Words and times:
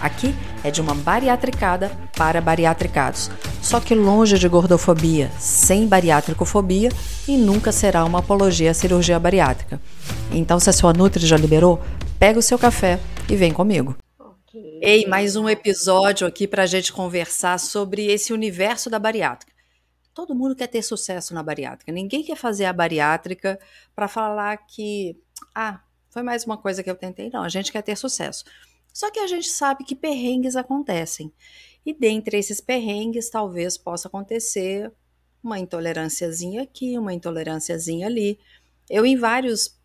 Aqui 0.00 0.34
é 0.64 0.70
de 0.70 0.80
uma 0.80 0.94
bariatricada 0.94 1.90
para 2.16 2.40
bariatricados, 2.40 3.30
só 3.60 3.78
que 3.80 3.94
longe 3.94 4.38
de 4.38 4.48
gordofobia, 4.48 5.30
sem 5.38 5.86
bariátricofobia 5.86 6.88
e 7.28 7.36
nunca 7.36 7.70
será 7.70 8.04
uma 8.04 8.20
apologia 8.20 8.70
à 8.70 8.74
cirurgia 8.74 9.18
bariátrica. 9.18 9.78
Então, 10.32 10.58
se 10.58 10.70
a 10.70 10.72
sua 10.72 10.94
Nutri 10.94 11.26
já 11.26 11.36
liberou, 11.36 11.82
pega 12.18 12.38
o 12.38 12.42
seu 12.42 12.58
café 12.58 12.98
e 13.28 13.36
vem 13.36 13.52
comigo. 13.52 13.94
Okay. 14.18 14.80
Ei, 14.82 15.06
mais 15.06 15.36
um 15.36 15.46
episódio 15.48 16.26
aqui 16.26 16.48
para 16.48 16.62
a 16.62 16.66
gente 16.66 16.92
conversar 16.94 17.58
sobre 17.60 18.06
esse 18.06 18.32
universo 18.32 18.88
da 18.88 18.98
bariátrica. 18.98 19.52
Todo 20.14 20.34
mundo 20.34 20.56
quer 20.56 20.66
ter 20.66 20.82
sucesso 20.82 21.34
na 21.34 21.42
bariátrica. 21.42 21.92
Ninguém 21.92 22.22
quer 22.24 22.36
fazer 22.36 22.64
a 22.64 22.72
bariátrica 22.72 23.60
para 23.94 24.08
falar 24.08 24.56
que, 24.66 25.16
ah, 25.54 25.80
foi 26.08 26.22
mais 26.22 26.44
uma 26.44 26.56
coisa 26.56 26.82
que 26.82 26.90
eu 26.90 26.96
tentei. 26.96 27.30
Não, 27.30 27.42
a 27.42 27.48
gente 27.48 27.70
quer 27.70 27.82
ter 27.82 27.96
sucesso. 27.96 28.44
Só 28.92 29.10
que 29.10 29.18
a 29.18 29.26
gente 29.26 29.48
sabe 29.48 29.84
que 29.84 29.94
perrengues 29.94 30.56
acontecem. 30.56 31.32
E 31.84 31.92
dentre 31.92 32.38
esses 32.38 32.60
perrengues, 32.60 33.30
talvez 33.30 33.78
possa 33.78 34.08
acontecer 34.08 34.92
uma 35.42 35.58
intolerânciazinha 35.58 36.62
aqui, 36.62 36.98
uma 36.98 37.12
intolerânciazinha 37.12 38.06
ali. 38.06 38.38
Eu, 38.88 39.06
em 39.06 39.16
vários 39.16 39.78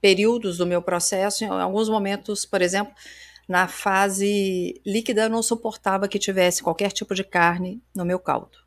períodos 0.00 0.58
do 0.58 0.66
meu 0.66 0.82
processo, 0.82 1.44
em 1.44 1.48
alguns 1.48 1.88
momentos, 1.88 2.44
por 2.44 2.62
exemplo, 2.62 2.94
na 3.48 3.66
fase 3.66 4.80
líquida, 4.86 5.24
eu 5.24 5.30
não 5.30 5.42
suportava 5.42 6.08
que 6.08 6.18
tivesse 6.18 6.62
qualquer 6.62 6.92
tipo 6.92 7.14
de 7.14 7.24
carne 7.24 7.82
no 7.94 8.04
meu 8.04 8.18
caldo. 8.18 8.58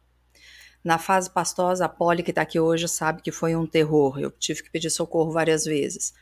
Na 0.84 0.98
fase 0.98 1.30
pastosa, 1.30 1.86
a 1.86 1.90
Polly, 1.90 2.24
que 2.24 2.32
está 2.32 2.42
aqui 2.44 2.60
hoje, 2.60 2.88
sabe 2.88 3.22
que 3.22 3.32
foi 3.32 3.56
um 3.56 3.66
terror. 3.66 4.20
Eu 4.20 4.32
tive 4.32 4.64
que 4.64 4.72
pedir 4.72 4.90
socorro 4.90 5.32
várias 5.32 5.66
vezes. 5.66 6.14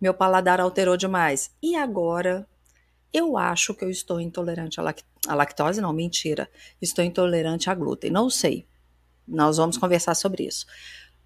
Meu 0.00 0.14
paladar 0.14 0.60
alterou 0.60 0.96
demais. 0.96 1.50
E 1.62 1.74
agora 1.74 2.48
eu 3.12 3.36
acho 3.36 3.74
que 3.74 3.84
eu 3.84 3.90
estou 3.90 4.20
intolerante 4.20 4.80
à, 4.80 5.34
lactose, 5.34 5.80
não, 5.80 5.92
mentira. 5.92 6.48
Estou 6.80 7.04
intolerante 7.04 7.70
a 7.70 7.74
glúten, 7.74 8.10
não 8.10 8.28
sei. 8.28 8.66
Nós 9.26 9.56
vamos 9.56 9.76
conversar 9.78 10.14
sobre 10.14 10.46
isso. 10.46 10.66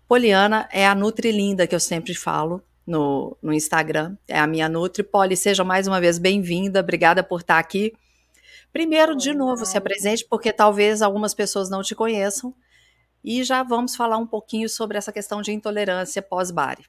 Poliana 0.07 0.69
é 0.73 0.87
a 0.87 0.95
Nutrilinda 0.95 1.67
que 1.67 1.75
eu 1.75 1.81
sempre 1.81 2.15
falo 2.15 2.63
no, 2.87 3.37
no 3.43 3.53
Instagram, 3.53 4.17
é 4.29 4.39
a 4.39 4.47
minha 4.47 4.69
Nutri. 4.69 5.03
Poli, 5.03 5.37
seja 5.37 5.65
mais 5.65 5.87
uma 5.87 6.01
vez 6.01 6.19
bem-vinda, 6.19 6.81
obrigada 6.81 7.23
por 7.23 7.41
estar 7.41 7.59
aqui. 7.59 7.93
Primeiro, 8.73 9.17
de 9.17 9.35
novo, 9.35 9.67
se 9.67 9.77
apresente, 9.77 10.25
porque 10.29 10.53
talvez 10.53 11.03
algumas 11.03 11.35
pessoas 11.35 11.69
não 11.69 11.83
te 11.83 11.95
conheçam. 11.95 12.55
E 13.23 13.45
já 13.45 13.63
vamos 13.63 13.95
falar 13.95 14.17
um 14.17 14.27
pouquinho 14.27 14.69
sobre 14.69 14.99
essa 14.99 15.13
questão 15.13 15.43
de 15.43 15.53
intolerância 15.53 16.21
pós-bari. 16.21 16.85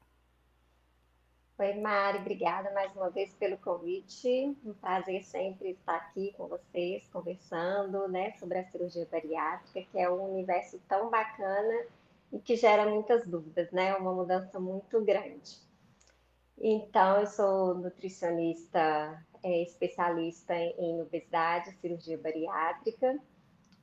Oi, 1.59 1.75
Mari, 1.75 2.17
obrigada 2.17 2.71
mais 2.73 2.91
uma 2.95 3.11
vez 3.11 3.31
pelo 3.35 3.57
convite. 3.59 4.57
Um 4.65 4.73
prazer 4.73 5.23
sempre 5.23 5.69
estar 5.69 5.95
aqui 5.97 6.33
com 6.35 6.47
vocês, 6.47 7.07
conversando 7.09 8.07
né, 8.07 8.31
sobre 8.39 8.57
a 8.57 8.65
cirurgia 8.71 9.07
bariátrica, 9.11 9.87
que 9.91 9.99
é 9.99 10.09
um 10.09 10.33
universo 10.33 10.81
tão 10.89 11.11
bacana 11.11 11.85
e 12.31 12.39
que 12.39 12.55
gera 12.55 12.89
muitas 12.89 13.27
dúvidas, 13.27 13.71
né? 13.71 13.95
Uma 13.95 14.11
mudança 14.11 14.59
muito 14.59 14.99
grande. 15.05 15.59
Então, 16.57 17.19
eu 17.19 17.27
sou 17.27 17.75
nutricionista 17.75 19.23
é, 19.43 19.61
especialista 19.61 20.55
em 20.55 21.01
obesidade, 21.03 21.71
cirurgia 21.79 22.17
bariátrica, 22.17 23.19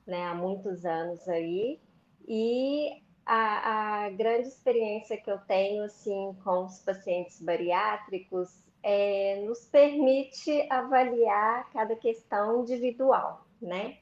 né, 0.05 0.25
há 0.25 0.35
muitos 0.35 0.85
anos 0.85 1.29
aí, 1.29 1.81
e 2.27 3.01
a, 3.33 4.07
a, 4.07 4.11
grande 4.11 4.49
experiência 4.49 5.17
que 5.17 5.31
eu 5.31 5.39
tenho 5.39 5.85
assim 5.85 6.37
com 6.43 6.65
os 6.65 6.81
pacientes 6.81 7.41
bariátricos 7.41 8.65
é, 8.83 9.41
nos 9.47 9.67
permite 9.67 10.67
avaliar 10.69 11.71
cada 11.71 11.95
questão 11.95 12.63
individual, 12.63 13.47
né? 13.63 13.99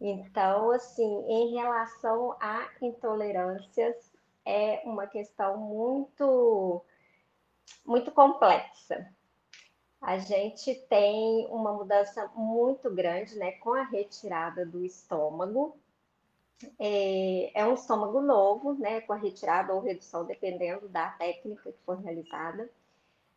Então, 0.00 0.70
assim, 0.70 1.24
em 1.28 1.56
relação 1.56 2.36
a 2.40 2.68
intolerâncias, 2.80 3.96
é 4.44 4.80
uma 4.84 5.08
questão 5.08 5.56
muito, 5.56 6.84
muito 7.84 8.12
complexa. 8.12 9.12
A 10.00 10.18
gente 10.18 10.72
tem 10.88 11.48
uma 11.48 11.72
mudança 11.72 12.30
muito 12.36 12.94
grande, 12.94 13.36
né, 13.36 13.52
com 13.52 13.72
a 13.72 13.82
retirada 13.82 14.64
do 14.64 14.84
estômago, 14.84 15.81
é, 16.78 17.60
é 17.60 17.66
um 17.66 17.74
estômago 17.74 18.20
novo, 18.20 18.74
né, 18.74 19.00
com 19.02 19.12
a 19.12 19.16
retirada 19.16 19.72
ou 19.72 19.80
redução, 19.80 20.24
dependendo 20.24 20.88
da 20.88 21.10
técnica 21.10 21.72
que 21.72 21.78
for 21.84 21.98
realizada. 21.98 22.70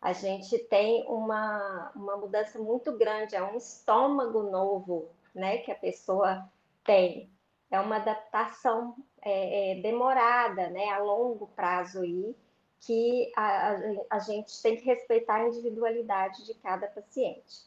A 0.02 0.14
gente 0.14 0.58
tem 0.60 1.06
uma, 1.08 1.92
uma 1.96 2.18
mudança 2.18 2.60
muito 2.60 2.96
grande, 2.98 3.36
é 3.36 3.44
um 3.44 3.56
estômago 3.56 4.44
novo, 4.44 5.10
né, 5.34 5.60
que 5.60 5.72
a 5.72 5.76
pessoa 5.76 6.48
tem. 6.84 7.30
É 7.72 7.80
uma 7.80 7.96
adaptação 7.98 8.96
é, 9.22 9.72
é, 9.72 9.82
demorada, 9.82 10.70
né, 10.70 10.90
a 10.90 11.00
longo 11.00 11.48
prazo 11.48 12.02
aí, 12.02 12.36
que 12.82 13.32
a, 13.36 13.72
a, 13.72 13.78
a 14.12 14.20
gente 14.20 14.62
tem 14.62 14.78
que 14.78 14.86
respeitar 14.86 15.36
a 15.36 15.48
individualidade 15.48 16.46
de 16.46 16.54
cada 16.56 16.88
paciente. 16.88 17.66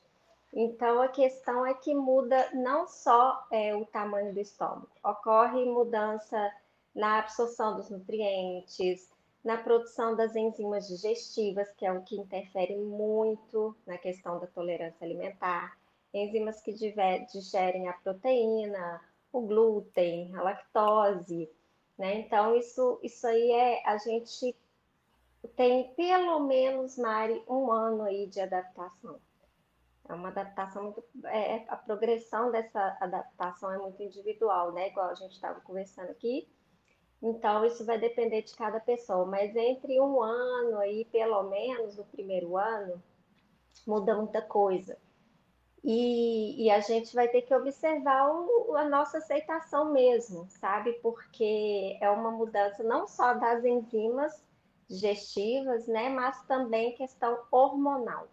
Então, 0.52 1.02
a 1.02 1.08
questão 1.08 1.66
é 1.66 1.74
que 1.74 1.94
muda 1.94 2.50
não 2.54 2.86
só 2.86 3.46
é, 3.50 3.74
o 3.74 3.84
tamanho 3.84 4.32
do 4.32 4.40
estômago, 4.40 4.88
ocorre 5.04 5.64
mudança 5.64 6.52
na 6.94 7.18
absorção 7.18 7.76
dos 7.76 7.90
nutrientes, 7.90 9.10
na 9.44 9.56
produção 9.58 10.16
das 10.16 10.34
enzimas 10.34 10.88
digestivas, 10.88 11.70
que 11.72 11.86
é 11.86 11.92
o 11.92 12.02
que 12.02 12.16
interfere 12.16 12.76
muito 12.76 13.76
na 13.86 13.96
questão 13.98 14.38
da 14.38 14.46
tolerância 14.46 15.04
alimentar, 15.04 15.78
enzimas 16.12 16.60
que 16.60 16.72
digerem 16.72 17.88
a 17.88 17.92
proteína, 17.92 19.00
o 19.32 19.42
glúten, 19.42 20.34
a 20.34 20.42
lactose, 20.42 21.48
né? 21.96 22.20
Então, 22.20 22.56
isso, 22.56 22.98
isso 23.02 23.26
aí 23.26 23.52
é, 23.52 23.86
a 23.86 23.98
gente 23.98 24.56
tem 25.56 25.92
pelo 25.94 26.40
menos, 26.40 26.96
Mari, 26.96 27.42
um 27.48 27.70
ano 27.70 28.04
aí 28.04 28.26
de 28.26 28.40
adaptação. 28.40 29.20
É 30.08 30.14
uma 30.14 30.28
adaptação 30.28 30.84
muito. 30.84 31.04
É, 31.24 31.56
é, 31.56 31.64
a 31.68 31.76
progressão 31.76 32.50
dessa 32.50 32.96
adaptação 33.00 33.70
é 33.72 33.78
muito 33.78 34.02
individual, 34.02 34.72
né? 34.72 34.88
Igual 34.88 35.10
a 35.10 35.14
gente 35.14 35.32
estava 35.32 35.60
conversando 35.60 36.10
aqui. 36.10 36.48
Então, 37.20 37.64
isso 37.64 37.84
vai 37.84 37.98
depender 37.98 38.42
de 38.42 38.54
cada 38.54 38.80
pessoa. 38.80 39.26
Mas 39.26 39.54
entre 39.54 40.00
um 40.00 40.22
ano 40.22 40.82
e 40.84 41.04
pelo 41.06 41.42
menos 41.44 41.96
no 41.96 42.04
primeiro 42.06 42.56
ano, 42.56 43.02
muda 43.86 44.16
muita 44.16 44.40
coisa. 44.40 44.96
E, 45.84 46.64
e, 46.64 46.70
a 46.70 46.80
gente 46.80 47.14
vai 47.14 47.28
ter 47.28 47.42
que 47.42 47.54
observar 47.54 48.28
o, 48.30 48.74
a 48.76 48.88
nossa 48.88 49.18
aceitação 49.18 49.92
mesmo, 49.92 50.46
sabe? 50.48 50.92
Porque 50.94 51.96
é 52.00 52.10
uma 52.10 52.30
mudança 52.30 52.82
não 52.82 53.06
só 53.06 53.34
das 53.34 53.64
enzimas 53.64 54.44
digestivas, 54.88 55.86
né? 55.86 56.08
Mas 56.08 56.42
também 56.46 56.96
questão 56.96 57.38
hormonal. 57.50 58.28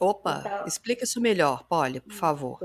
Opa, 0.00 0.38
então, 0.40 0.66
explica 0.66 1.04
isso 1.04 1.20
melhor, 1.20 1.64
Polly, 1.64 2.00
por 2.00 2.14
favor. 2.14 2.58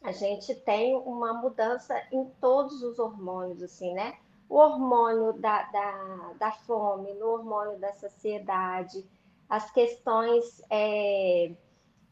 A 0.00 0.12
gente 0.12 0.54
tem 0.54 0.94
uma 0.94 1.32
mudança 1.34 2.00
em 2.12 2.24
todos 2.40 2.82
os 2.84 3.00
hormônios, 3.00 3.60
assim, 3.60 3.92
né? 3.92 4.16
O 4.48 4.54
hormônio 4.56 5.32
da, 5.32 5.62
da, 5.62 6.32
da 6.38 6.52
fome, 6.52 7.12
no 7.14 7.26
hormônio 7.30 7.80
da 7.80 7.92
saciedade, 7.94 9.04
as 9.48 9.72
questões. 9.72 10.62
É, 10.70 11.52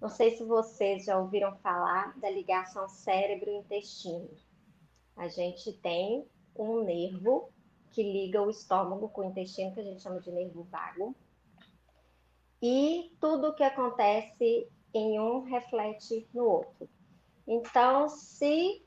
não 0.00 0.08
sei 0.08 0.36
se 0.36 0.42
vocês 0.42 1.04
já 1.04 1.16
ouviram 1.16 1.54
falar 1.58 2.18
da 2.18 2.28
ligação 2.28 2.88
cérebro-intestino. 2.88 4.28
A 5.16 5.28
gente 5.28 5.72
tem 5.74 6.26
um 6.56 6.82
nervo 6.82 7.50
que 7.92 8.02
liga 8.02 8.42
o 8.42 8.50
estômago 8.50 9.10
com 9.10 9.20
o 9.20 9.24
intestino, 9.24 9.72
que 9.72 9.80
a 9.80 9.84
gente 9.84 10.02
chama 10.02 10.18
de 10.18 10.32
nervo 10.32 10.64
vago 10.64 11.14
e 12.62 13.12
tudo 13.20 13.48
o 13.48 13.54
que 13.54 13.64
acontece 13.64 14.68
em 14.94 15.18
um 15.18 15.40
reflete 15.42 16.28
no 16.32 16.44
outro. 16.44 16.88
Então, 17.46 18.08
se 18.08 18.86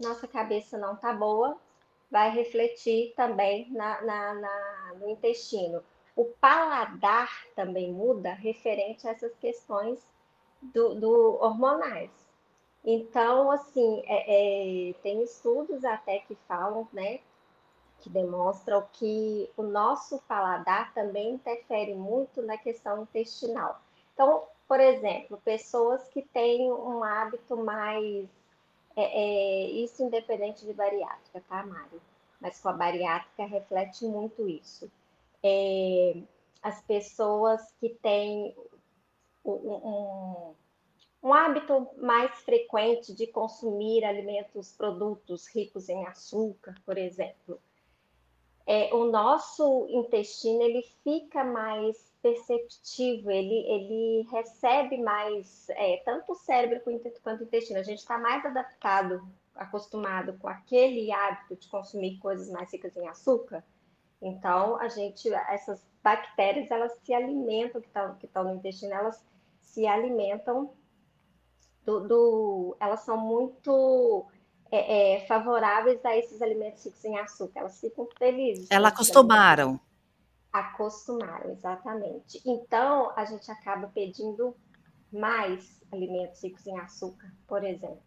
nossa 0.00 0.28
cabeça 0.28 0.78
não 0.78 0.94
está 0.94 1.12
boa, 1.12 1.60
vai 2.08 2.30
refletir 2.30 3.12
também 3.16 3.70
na, 3.72 4.00
na, 4.02 4.34
na, 4.34 4.94
no 5.00 5.10
intestino. 5.10 5.82
O 6.14 6.24
paladar 6.24 7.30
também 7.56 7.92
muda 7.92 8.32
referente 8.32 9.06
a 9.06 9.10
essas 9.10 9.34
questões 9.36 10.00
do, 10.62 10.94
do 10.94 11.38
hormonais. 11.40 12.10
Então, 12.84 13.50
assim, 13.50 14.02
é, 14.06 14.90
é, 14.90 14.92
tem 15.02 15.22
estudos 15.22 15.84
até 15.84 16.20
que 16.20 16.36
falam, 16.46 16.88
né, 16.92 17.20
que 18.00 18.10
demonstram 18.10 18.86
que 18.92 19.50
o 19.56 19.62
nosso 19.62 20.18
paladar 20.28 20.92
também 20.94 21.34
interfere 21.34 21.94
muito 21.94 22.42
na 22.42 22.56
questão 22.56 23.02
intestinal. 23.02 23.80
Então, 24.14 24.44
por 24.66 24.80
exemplo, 24.80 25.40
pessoas 25.44 26.06
que 26.08 26.22
têm 26.22 26.70
um 26.70 27.02
hábito 27.02 27.56
mais. 27.56 28.28
É, 28.96 29.02
é, 29.02 29.70
isso 29.70 30.02
independente 30.02 30.66
de 30.66 30.72
bariátrica, 30.72 31.42
tá, 31.48 31.64
Mari? 31.64 32.00
Mas 32.40 32.60
com 32.60 32.68
a 32.68 32.72
bariátrica 32.72 33.46
reflete 33.46 34.04
muito 34.04 34.48
isso. 34.48 34.90
É, 35.42 36.16
as 36.62 36.82
pessoas 36.82 37.72
que 37.80 37.90
têm 37.90 38.54
um, 39.44 39.52
um, 39.52 40.54
um 41.22 41.32
hábito 41.32 41.88
mais 41.96 42.34
frequente 42.42 43.14
de 43.14 43.26
consumir 43.26 44.04
alimentos, 44.04 44.72
produtos 44.72 45.46
ricos 45.46 45.88
em 45.88 46.06
açúcar, 46.06 46.74
por 46.84 46.98
exemplo, 46.98 47.60
é, 48.68 48.92
o 48.92 49.10
nosso 49.10 49.86
intestino 49.88 50.60
ele 50.60 50.82
fica 51.02 51.42
mais 51.42 52.12
perceptivo, 52.20 53.30
ele, 53.30 53.54
ele 53.66 54.28
recebe 54.30 54.98
mais, 54.98 55.70
é, 55.70 56.02
tanto 56.04 56.32
o 56.32 56.34
cérebro 56.34 56.82
quanto 57.22 57.40
o 57.40 57.44
intestino. 57.44 57.78
A 57.78 57.82
gente 57.82 58.00
está 58.00 58.18
mais 58.18 58.44
adaptado, 58.44 59.26
acostumado 59.54 60.34
com 60.34 60.48
aquele 60.48 61.10
hábito 61.10 61.56
de 61.56 61.66
consumir 61.66 62.18
coisas 62.18 62.50
mais 62.50 62.70
ricas 62.70 62.94
em 62.94 63.08
açúcar. 63.08 63.64
Então, 64.20 64.76
a 64.76 64.88
gente, 64.88 65.32
essas 65.32 65.82
bactérias, 66.02 66.70
elas 66.70 66.92
se 67.02 67.14
alimentam, 67.14 67.80
que 67.80 67.86
estão 67.86 68.16
que 68.16 68.28
no 68.34 68.56
intestino, 68.56 68.92
elas 68.92 69.24
se 69.62 69.86
alimentam 69.86 70.74
do, 71.86 72.00
do 72.00 72.76
elas 72.78 73.00
são 73.00 73.16
muito 73.16 74.26
é, 74.70 75.16
é, 75.16 75.26
favoráveis 75.26 76.04
a 76.04 76.16
esses 76.16 76.42
alimentos 76.42 76.84
ricos 76.84 77.04
em 77.04 77.18
açúcar. 77.18 77.60
Elas 77.60 77.80
ficam 77.80 78.08
felizes. 78.18 78.68
Elas 78.70 78.92
acostumaram. 78.92 79.80
Acostumaram, 80.52 81.50
exatamente. 81.50 82.40
Então, 82.44 83.12
a 83.16 83.24
gente 83.24 83.50
acaba 83.50 83.88
pedindo 83.88 84.56
mais 85.12 85.80
alimentos 85.92 86.42
ricos 86.42 86.66
em 86.66 86.78
açúcar, 86.78 87.32
por 87.46 87.64
exemplo. 87.64 88.02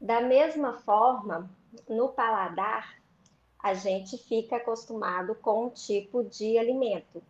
Da 0.00 0.20
mesma 0.20 0.78
forma, 0.78 1.50
no 1.88 2.10
paladar, 2.10 2.96
a 3.62 3.74
gente 3.74 4.16
fica 4.16 4.56
acostumado 4.56 5.34
com 5.34 5.66
um 5.66 5.70
tipo 5.70 6.22
de 6.24 6.56
alimento. 6.56 7.22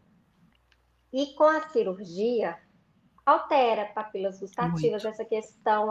E 1.13 1.35
com 1.35 1.45
a 1.45 1.69
cirurgia, 1.71 2.59
altera 3.29 3.87
papilas 3.93 4.41
gustativas, 4.41 5.03
Muito. 5.03 5.09
essa 5.09 5.25
questão 5.25 5.89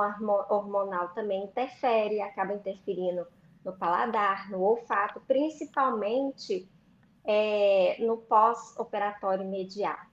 hormonal 0.50 1.10
também 1.10 1.44
interfere, 1.44 2.22
acaba 2.22 2.54
interferindo 2.54 3.28
no 3.64 3.74
paladar, 3.78 4.50
no 4.50 4.62
olfato, 4.62 5.22
principalmente 5.28 6.70
é, 7.24 7.98
no 8.00 8.18
pós-operatório 8.18 9.44
imediato. 9.44 10.08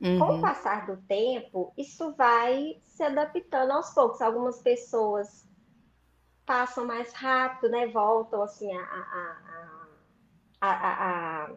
Uhum. 0.00 0.18
Com 0.18 0.38
o 0.38 0.40
passar 0.40 0.86
do 0.86 0.96
tempo, 1.02 1.72
isso 1.76 2.14
vai 2.14 2.80
se 2.84 3.02
adaptando 3.02 3.72
aos 3.72 3.90
poucos. 3.90 4.20
Algumas 4.20 4.60
pessoas 4.60 5.48
passam 6.44 6.84
mais 6.84 7.12
rápido, 7.12 7.70
né? 7.70 7.86
Voltam 7.86 8.42
assim 8.42 8.72
a, 8.76 8.82
a, 8.82 9.38
a, 10.60 11.44
a 11.44 11.50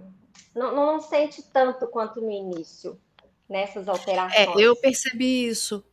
não, 0.56 0.76
não 0.76 1.00
sente 1.00 1.44
tanto 1.52 1.88
quanto 1.88 2.22
no 2.22 2.32
início 2.32 3.00
nessas 3.48 3.88
alterações. 3.88 4.58
É, 4.58 4.62
eu 4.62 4.76
percebi 4.76 5.48
isso. 5.48 5.84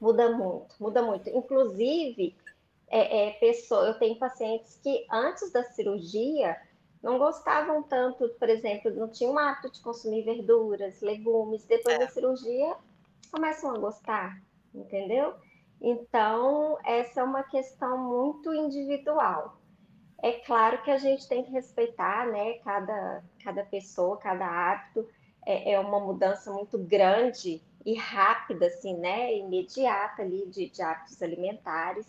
Muda 0.00 0.30
muito, 0.36 0.74
muda 0.78 1.02
muito. 1.02 1.28
Inclusive, 1.28 2.36
é, 2.88 3.28
é, 3.28 3.30
pessoa, 3.32 3.86
eu 3.86 3.94
tenho 3.94 4.16
pacientes 4.16 4.78
que 4.82 5.04
antes 5.10 5.50
da 5.50 5.64
cirurgia 5.64 6.56
não 7.02 7.18
gostavam 7.18 7.82
tanto, 7.82 8.28
por 8.30 8.48
exemplo, 8.48 8.90
não 8.94 9.08
tinham 9.08 9.34
o 9.34 9.38
hábito 9.38 9.70
de 9.72 9.80
consumir 9.80 10.22
verduras, 10.22 11.00
legumes. 11.00 11.64
Depois 11.64 11.96
é. 11.96 11.98
da 11.98 12.08
cirurgia, 12.08 12.76
começam 13.30 13.74
a 13.74 13.78
gostar, 13.78 14.40
entendeu? 14.74 15.34
Então, 15.80 16.78
essa 16.84 17.20
é 17.20 17.24
uma 17.24 17.42
questão 17.42 17.98
muito 17.98 18.52
individual. 18.52 19.58
É 20.20 20.32
claro 20.32 20.82
que 20.82 20.90
a 20.90 20.98
gente 20.98 21.28
tem 21.28 21.44
que 21.44 21.52
respeitar, 21.52 22.26
né, 22.26 22.54
cada, 22.64 23.22
cada 23.42 23.64
pessoa, 23.64 24.16
cada 24.16 24.44
hábito 24.46 25.08
é, 25.46 25.72
é 25.72 25.80
uma 25.80 26.00
mudança 26.00 26.52
muito 26.52 26.78
grande 26.78 27.62
e 27.84 27.94
rápida, 27.94 28.66
assim, 28.66 28.96
né? 28.96 29.34
Imediata 29.36 30.22
ali 30.22 30.46
de, 30.46 30.68
de 30.68 30.82
hábitos 30.82 31.22
alimentares. 31.22 32.06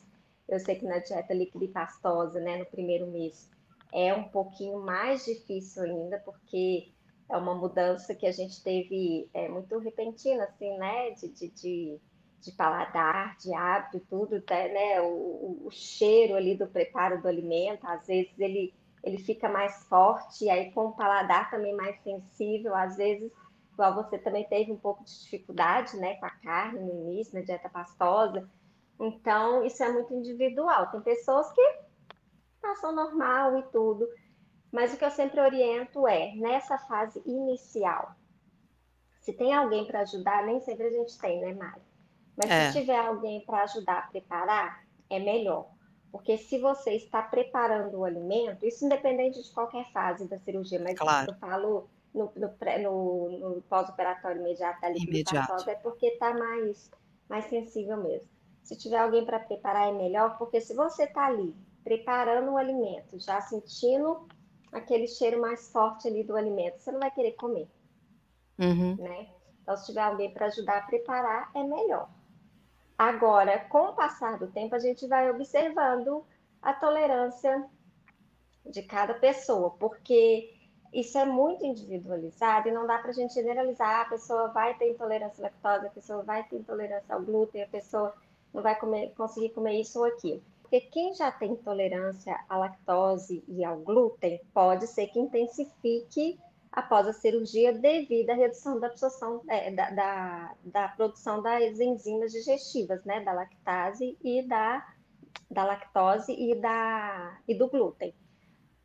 Eu 0.48 0.60
sei 0.60 0.76
que 0.76 0.86
na 0.86 1.00
dieta 1.00 1.34
pastosa, 1.72 2.40
né, 2.40 2.58
no 2.58 2.66
primeiro 2.66 3.08
mês, 3.08 3.50
é 3.94 4.14
um 4.14 4.24
pouquinho 4.24 4.80
mais 4.82 5.26
difícil 5.26 5.84
ainda, 5.84 6.20
porque 6.20 6.92
é 7.30 7.38
uma 7.38 7.54
mudança 7.54 8.16
que 8.16 8.26
a 8.26 8.32
gente 8.32 8.62
teve 8.64 9.30
é, 9.34 9.48
muito 9.48 9.78
repentina, 9.78 10.44
assim, 10.44 10.76
né? 10.78 11.12
De, 11.12 11.30
de, 11.30 11.48
de, 11.50 12.00
de 12.42 12.52
paladar, 12.54 13.38
de 13.38 13.54
hábito 13.54 14.06
tudo, 14.10 14.44
né? 14.50 15.02
O, 15.02 15.62
o, 15.66 15.70
cheiro 15.72 16.36
ali 16.36 16.56
do 16.56 16.68
preparo 16.68 17.22
do 17.22 17.28
alimento, 17.28 17.86
às 17.86 18.08
vezes 18.08 18.34
ele 18.40 18.74
ele 19.04 19.18
fica 19.18 19.48
mais 19.48 19.84
forte, 19.86 20.46
e 20.46 20.50
aí 20.50 20.72
com 20.72 20.88
o 20.88 20.92
paladar 20.92 21.50
também 21.50 21.76
mais 21.76 22.02
sensível, 22.04 22.76
às 22.76 22.98
vezes, 22.98 23.32
igual 23.74 23.96
você 23.96 24.18
também 24.18 24.46
teve 24.46 24.72
um 24.72 24.78
pouco 24.78 25.04
de 25.04 25.24
dificuldade, 25.24 25.98
né, 25.98 26.16
com 26.16 26.26
a 26.26 26.30
carne 26.30 26.80
no 26.80 26.90
início, 26.90 27.38
na 27.38 27.46
dieta 27.46 27.70
pastosa. 27.70 28.50
Então, 29.00 29.64
isso 29.64 29.82
é 29.82 29.92
muito 29.92 30.14
individual. 30.14 30.92
Tem 30.92 31.02
pessoas 31.02 31.50
que 31.54 31.62
passam 32.62 32.94
normal 32.94 33.58
e 33.58 33.64
tudo, 33.72 34.08
mas 34.72 34.94
o 34.94 34.98
que 34.98 35.06
eu 35.06 35.12
sempre 35.12 35.40
oriento 35.40 36.06
é, 36.08 36.36
nessa 36.36 36.78
fase 36.78 37.22
inicial, 37.26 38.16
se 39.22 39.34
tem 39.34 39.54
alguém 39.54 39.86
para 39.86 40.02
ajudar, 40.02 40.46
nem 40.46 40.60
sempre 40.60 40.88
a 40.88 40.92
gente 40.92 41.18
tem, 41.18 41.40
né, 41.40 41.54
Mari? 41.54 41.82
Mas 42.36 42.50
é. 42.50 42.72
se 42.72 42.80
tiver 42.80 42.98
alguém 42.98 43.46
para 43.46 43.64
ajudar 43.64 44.00
a 44.00 44.08
preparar, 44.08 44.84
é 45.10 45.20
melhor. 45.20 45.70
Porque 46.12 46.38
se 46.38 46.60
você 46.60 46.96
está 46.96 47.22
preparando 47.22 48.00
o 48.00 48.06
alimento, 48.06 48.66
isso 48.66 48.86
independente 48.86 49.42
de 49.44 49.52
qualquer 49.52 49.92
fase 49.92 50.28
da 50.28 50.38
cirurgia, 50.40 50.80
mas 50.80 50.98
claro. 50.98 51.32
eu 51.32 51.38
falo 51.38 51.90
no, 52.14 52.32
no, 52.36 52.50
no, 52.82 53.56
no 53.56 53.62
pós-operatório 53.64 54.42
imediato 54.42 54.82
da 54.82 54.90
é 55.72 55.76
porque 55.76 56.08
está 56.08 56.34
mais, 56.34 56.90
mais 57.30 57.46
sensível 57.46 57.98
mesmo. 57.98 58.28
Se 58.64 58.76
tiver 58.76 58.98
alguém 58.98 59.26
para 59.26 59.40
preparar 59.40 59.88
é 59.88 59.92
melhor, 59.92 60.38
porque 60.38 60.60
se 60.60 60.74
você 60.74 61.04
está 61.04 61.28
ali 61.28 61.56
preparando 61.84 62.52
o 62.52 62.58
alimento, 62.58 63.20
já 63.20 63.42
sentindo 63.42 64.28
aquele 64.72 65.08
cheiro 65.08 65.40
mais 65.40 65.72
forte 65.72 66.08
ali 66.08 66.24
do 66.24 66.36
alimento, 66.36 66.80
você 66.80 66.92
não 66.92 67.00
vai 67.00 67.12
querer 67.12 67.34
comer. 67.34 67.68
Uhum. 68.60 68.96
Né? 68.96 69.30
Então, 69.62 69.78
se 69.78 69.88
tiver 69.88 70.02
alguém 70.02 70.32
para 70.34 70.48
ajudar 70.48 70.80
a 70.80 70.82
preparar, 70.82 71.52
é 71.56 71.64
melhor. 71.64 72.10
Agora, 73.00 73.58
com 73.70 73.80
o 73.86 73.94
passar 73.94 74.38
do 74.38 74.48
tempo, 74.48 74.76
a 74.76 74.80
gente 74.80 75.08
vai 75.08 75.30
observando 75.30 76.26
a 76.62 76.74
tolerância 76.74 77.66
de 78.66 78.84
cada 78.84 79.14
pessoa, 79.14 79.70
porque 79.80 80.54
isso 80.92 81.18
é 81.18 81.24
muito 81.24 81.66
individualizado 81.66 82.68
e 82.68 82.74
não 82.74 82.86
dá 82.86 82.98
para 82.98 83.12
a 83.12 83.14
gente 83.14 83.34
generalizar. 83.34 84.02
A 84.02 84.10
pessoa 84.10 84.50
vai 84.50 84.74
ter 84.74 84.90
intolerância 84.90 85.42
à 85.42 85.48
lactose, 85.48 85.88
a 85.88 85.92
pessoa 85.92 86.24
vai 86.24 86.44
ter 86.44 86.58
intolerância 86.58 87.16
ao 87.16 87.22
glúten, 87.22 87.64
a 87.64 87.68
pessoa 87.68 88.14
não 88.54 88.62
vai 88.62 88.78
comer, 88.78 89.14
conseguir 89.16 89.52
comer 89.52 89.80
isso 89.80 90.00
ou 90.00 90.04
aquilo. 90.06 90.44
Porque 90.62 90.82
quem 90.82 91.14
já 91.14 91.32
tem 91.32 91.54
intolerância 91.54 92.38
à 92.50 92.58
lactose 92.58 93.42
e 93.48 93.64
ao 93.64 93.78
glúten, 93.78 94.42
pode 94.54 94.88
ser 94.88 95.08
que 95.08 95.20
intensifique 95.20 96.38
após 96.72 97.08
a 97.08 97.14
cirurgia 97.14 97.74
devido 97.74 98.30
à 98.30 98.34
redução 98.34 98.80
da 98.80 98.88
absorção 98.88 99.42
é, 99.50 99.72
da, 99.72 99.90
da, 99.90 100.56
da, 100.64 100.88
produção 100.90 101.42
das 101.42 101.80
enzimas 101.80 102.32
digestivas, 102.32 103.04
né, 103.04 103.22
da 103.22 103.34
lactase 103.34 104.18
e 104.24 104.42
da, 104.44 104.88
da 105.50 105.64
lactose 105.64 106.32
e, 106.32 106.56
da, 106.56 107.40
e 107.48 107.56
do 107.56 107.68
glúten. 107.68 108.14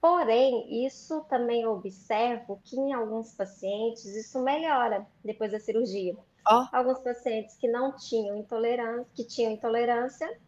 Porém, 0.00 0.85
isso 0.87 1.23
também 1.31 1.67
observo 1.67 2.61
que 2.62 2.76
em 2.76 2.93
alguns 2.93 3.33
pacientes 3.33 4.05
isso 4.05 4.43
melhora 4.43 5.07
depois 5.25 5.53
da 5.53 5.59
cirurgia. 5.59 6.14
Oh. 6.47 6.67
Alguns 6.73 6.99
pacientes 6.99 7.57
que 7.57 7.67
não 7.67 7.97
tinham 7.97 8.37
intolerância, 8.37 9.07
que 9.14 9.25
tinham 9.25 9.53
intolerância, 9.53 10.38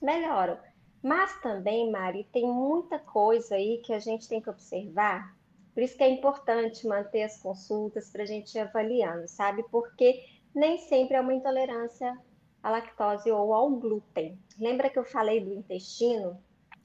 melhoram. 0.00 0.58
Mas 1.02 1.40
também, 1.40 1.90
Mari, 1.90 2.28
tem 2.32 2.46
muita 2.46 2.98
coisa 2.98 3.54
aí 3.54 3.78
que 3.78 3.94
a 3.94 3.98
gente 3.98 4.28
tem 4.28 4.42
que 4.42 4.50
observar 4.50 5.34
por 5.78 5.84
isso 5.84 5.96
que 5.96 6.02
é 6.02 6.10
importante 6.10 6.88
manter 6.88 7.22
as 7.22 7.40
consultas 7.40 8.10
para 8.10 8.24
a 8.24 8.26
gente 8.26 8.52
ir 8.52 8.58
avaliando, 8.58 9.28
sabe? 9.28 9.62
Porque 9.70 10.24
nem 10.52 10.76
sempre 10.76 11.16
é 11.16 11.20
uma 11.20 11.32
intolerância 11.32 12.18
à 12.60 12.70
lactose 12.72 13.30
ou 13.30 13.54
ao 13.54 13.70
glúten. 13.70 14.36
Lembra 14.58 14.90
que 14.90 14.98
eu 14.98 15.04
falei 15.04 15.38
do 15.38 15.54
intestino? 15.54 16.36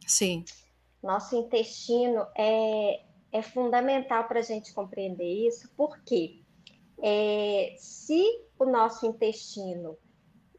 Sim. 0.06 0.46
Nosso 1.02 1.36
intestino 1.36 2.28
é, 2.38 3.02
é 3.32 3.42
fundamental 3.42 4.26
para 4.26 4.42
a 4.42 4.44
gente 4.44 4.72
compreender 4.72 5.48
isso, 5.48 5.72
porque 5.76 6.44
é, 7.02 7.74
se 7.80 8.24
o 8.60 8.66
nosso 8.66 9.08
intestino 9.08 9.98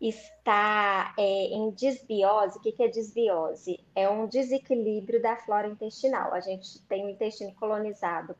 está 0.08 1.14
é, 1.18 1.46
em 1.46 1.70
desbiose. 1.70 2.58
O 2.58 2.60
que 2.60 2.82
é 2.82 2.88
desbiose? 2.88 3.80
É 3.94 4.08
um 4.08 4.26
desequilíbrio 4.26 5.22
da 5.22 5.36
flora 5.36 5.68
intestinal. 5.68 6.34
A 6.34 6.40
gente 6.40 6.82
tem 6.86 7.06
o 7.06 7.08
intestino 7.08 7.54
colonizado 7.54 8.36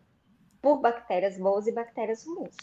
por 0.60 0.80
bactérias 0.80 1.38
boas 1.38 1.66
e 1.66 1.72
bactérias 1.72 2.26
ruins. 2.26 2.56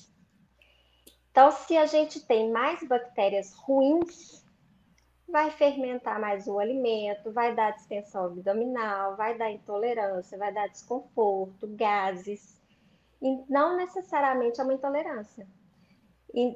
Então, 1.32 1.52
se 1.52 1.78
a 1.78 1.86
gente 1.86 2.20
tem 2.26 2.52
mais 2.52 2.86
bactérias 2.88 3.54
ruins, 3.54 4.46
vai 5.28 5.50
fermentar 5.52 6.20
mais 6.20 6.46
o 6.46 6.60
alimento, 6.60 7.32
vai 7.32 7.56
dar 7.56 7.72
distensão 7.72 8.26
abdominal, 8.26 9.16
vai 9.16 9.38
dar 9.38 9.50
intolerância, 9.50 10.38
vai 10.38 10.54
dar 10.54 10.68
desconforto, 10.68 11.68
gases. 11.68 12.62
E 13.22 13.44
não 13.50 13.78
necessariamente 13.78 14.60
é 14.60 14.64
uma 14.64 14.74
intolerância 14.74 15.48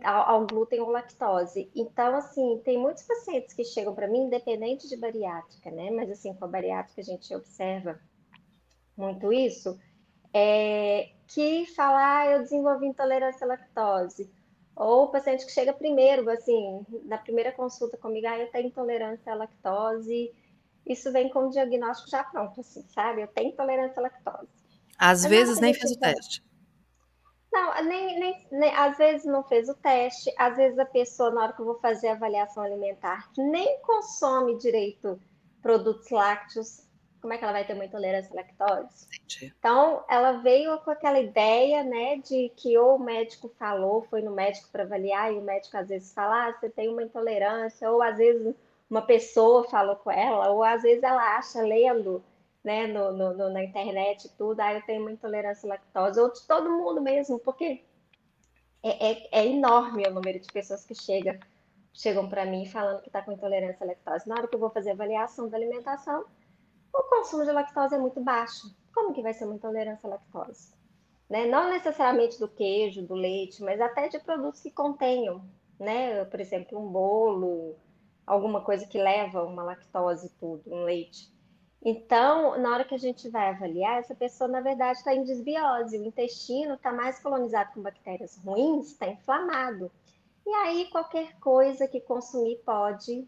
ao, 0.04 0.46
glúten 0.46 0.80
ou 0.80 0.90
lactose. 0.90 1.70
Então, 1.76 2.16
assim, 2.16 2.62
tem 2.64 2.78
muitos 2.78 3.04
pacientes 3.04 3.54
que 3.54 3.64
chegam 3.64 3.94
para 3.94 4.08
mim, 4.08 4.26
independente 4.26 4.88
de 4.88 4.96
bariátrica, 4.96 5.70
né? 5.72 5.92
Mas, 5.92 6.10
assim, 6.10 6.34
com 6.34 6.46
a 6.46 6.48
bariátrica 6.48 7.02
a 7.02 7.04
gente 7.04 7.34
observa 7.36 8.00
muito 8.96 9.32
isso, 9.34 9.78
é, 10.34 11.12
que 11.28 11.66
fala, 11.76 12.20
ah, 12.20 12.28
eu 12.28 12.40
desenvolvi 12.40 12.88
intolerância 12.88 13.46
à 13.46 13.48
lactose. 13.48 14.30
Ou 14.76 15.06
o 15.06 15.08
paciente 15.08 15.46
que 15.46 15.52
chega 15.52 15.74
primeiro, 15.74 16.30
assim, 16.30 16.86
na 17.06 17.18
primeira 17.18 17.52
consulta 17.52 17.98
comigo, 17.98 18.28
ah, 18.28 18.38
eu 18.38 18.52
tenho 18.52 18.68
intolerância 18.68 19.32
à 19.32 19.36
lactose. 19.36 20.34
Isso 20.86 21.12
vem 21.12 21.30
com 21.30 21.48
o 21.48 21.50
diagnóstico 21.50 22.10
já 22.10 22.24
pronto, 22.24 22.60
assim, 22.60 22.86
sabe? 22.90 23.22
Eu 23.22 23.28
tenho 23.28 23.50
intolerância 23.50 24.00
à 24.00 24.04
lactose. 24.04 24.50
Às 24.98 25.24
Mas 25.24 25.30
vezes 25.30 25.60
nem 25.60 25.74
fez 25.74 25.92
o 25.92 26.00
teste. 26.00 26.45
Não, 27.56 27.86
nem, 27.86 28.20
nem, 28.20 28.48
nem, 28.52 28.76
às 28.76 28.98
vezes 28.98 29.26
não 29.26 29.42
fez 29.42 29.70
o 29.70 29.74
teste, 29.76 30.30
às 30.38 30.58
vezes 30.58 30.78
a 30.78 30.86
pessoa, 30.86 31.32
na 31.32 31.42
hora 31.42 31.54
que 31.54 31.62
eu 31.62 31.66
vou 31.66 31.80
fazer 31.80 32.10
a 32.10 32.12
avaliação 32.12 32.62
alimentar, 32.62 33.32
nem 33.38 33.80
consome 33.80 34.58
direito 34.58 35.18
produtos 35.62 36.12
lácteos, 36.12 36.86
como 37.22 37.34
é 37.34 37.38
que 37.38 37.46
ela 37.46 37.54
vai 37.54 37.66
ter 37.66 37.74
uma 37.74 37.86
intolerância 37.86 38.30
à 38.34 38.36
lactose? 38.36 39.08
Entendi. 39.08 39.54
Então, 39.58 40.04
ela 40.10 40.34
veio 40.34 40.78
com 40.80 40.92
aquela 40.92 41.18
ideia, 41.18 41.82
né, 41.82 42.18
de 42.18 42.52
que 42.58 42.78
ou 42.78 42.98
o 42.98 43.00
médico 43.00 43.50
falou, 43.58 44.02
foi 44.10 44.22
no 44.22 44.32
médico 44.32 44.68
para 44.70 44.84
avaliar, 44.84 45.32
e 45.32 45.38
o 45.38 45.42
médico 45.42 45.78
às 45.78 45.88
vezes 45.88 46.14
fala, 46.14 46.50
ah, 46.50 46.52
você 46.52 46.70
tem 46.70 46.90
uma 46.90 47.04
intolerância, 47.04 47.90
ou 47.90 48.02
às 48.02 48.18
vezes 48.18 48.54
uma 48.90 49.02
pessoa 49.02 49.64
falou 49.64 49.96
com 49.96 50.12
ela, 50.12 50.50
ou 50.50 50.62
às 50.62 50.82
vezes 50.82 51.02
ela 51.02 51.38
acha 51.38 51.62
lendo 51.62 52.22
né, 52.66 52.88
no, 52.88 53.14
no, 53.14 53.50
na 53.52 53.64
internet 53.64 54.28
tudo, 54.36 54.60
ah, 54.60 54.74
eu 54.74 54.82
tenho 54.82 55.02
uma 55.02 55.12
intolerância 55.12 55.68
à 55.68 55.70
lactose, 55.70 56.20
ou 56.20 56.34
de 56.34 56.42
todo 56.48 56.68
mundo 56.68 57.00
mesmo, 57.00 57.38
porque 57.38 57.86
é, 58.82 59.12
é, 59.12 59.28
é 59.32 59.46
enorme 59.46 60.04
o 60.08 60.12
número 60.12 60.40
de 60.40 60.52
pessoas 60.52 60.84
que 60.84 60.96
chega, 60.96 61.40
chegam 61.94 62.28
para 62.28 62.44
mim 62.44 62.66
falando 62.66 63.02
que 63.02 63.08
está 63.08 63.22
com 63.22 63.32
intolerância 63.32 63.86
à 63.86 63.88
lactose. 63.88 64.28
Na 64.28 64.36
hora 64.36 64.48
que 64.48 64.56
eu 64.56 64.60
vou 64.60 64.72
fazer 64.72 64.92
avaliação 64.92 65.48
da 65.48 65.58
alimentação, 65.58 66.26
o 66.92 67.04
consumo 67.04 67.46
de 67.46 67.52
lactose 67.52 67.94
é 67.94 68.00
muito 68.00 68.20
baixo. 68.20 68.76
Como 68.92 69.14
que 69.14 69.22
vai 69.22 69.34
ser 69.34 69.46
uma 69.46 69.56
intolerância 69.56 70.08
à 70.08 70.10
lactose? 70.10 70.74
Né? 71.30 71.46
Não 71.46 71.70
necessariamente 71.70 72.40
do 72.40 72.48
queijo, 72.48 73.04
do 73.04 73.14
leite, 73.14 73.62
mas 73.62 73.80
até 73.80 74.08
de 74.08 74.18
produtos 74.18 74.62
que 74.62 74.72
contenham, 74.72 75.46
né? 75.80 76.26
Por 76.26 76.40
exemplo, 76.40 76.80
um 76.80 76.92
bolo, 76.92 77.76
alguma 78.26 78.62
coisa 78.62 78.88
que 78.88 78.98
leva 78.98 79.44
uma 79.44 79.64
lactose 79.64 80.30
tudo, 80.40 80.64
um 80.68 80.84
leite. 80.84 81.35
Então, 81.88 82.58
na 82.58 82.74
hora 82.74 82.84
que 82.84 82.96
a 82.96 82.98
gente 82.98 83.30
vai 83.30 83.50
avaliar, 83.50 84.00
essa 84.00 84.16
pessoa, 84.16 84.50
na 84.50 84.60
verdade, 84.60 84.98
está 84.98 85.14
em 85.14 85.24
desbiose. 85.24 86.00
O 86.00 86.04
intestino 86.04 86.74
está 86.74 86.92
mais 86.92 87.20
colonizado 87.20 87.74
com 87.76 87.82
bactérias 87.84 88.36
ruins, 88.44 88.88
está 88.88 89.08
inflamado. 89.08 89.92
E 90.44 90.50
aí, 90.50 90.90
qualquer 90.90 91.40
coisa 91.40 91.88
que 91.88 92.02
consumir 92.02 92.56
pode 92.66 93.28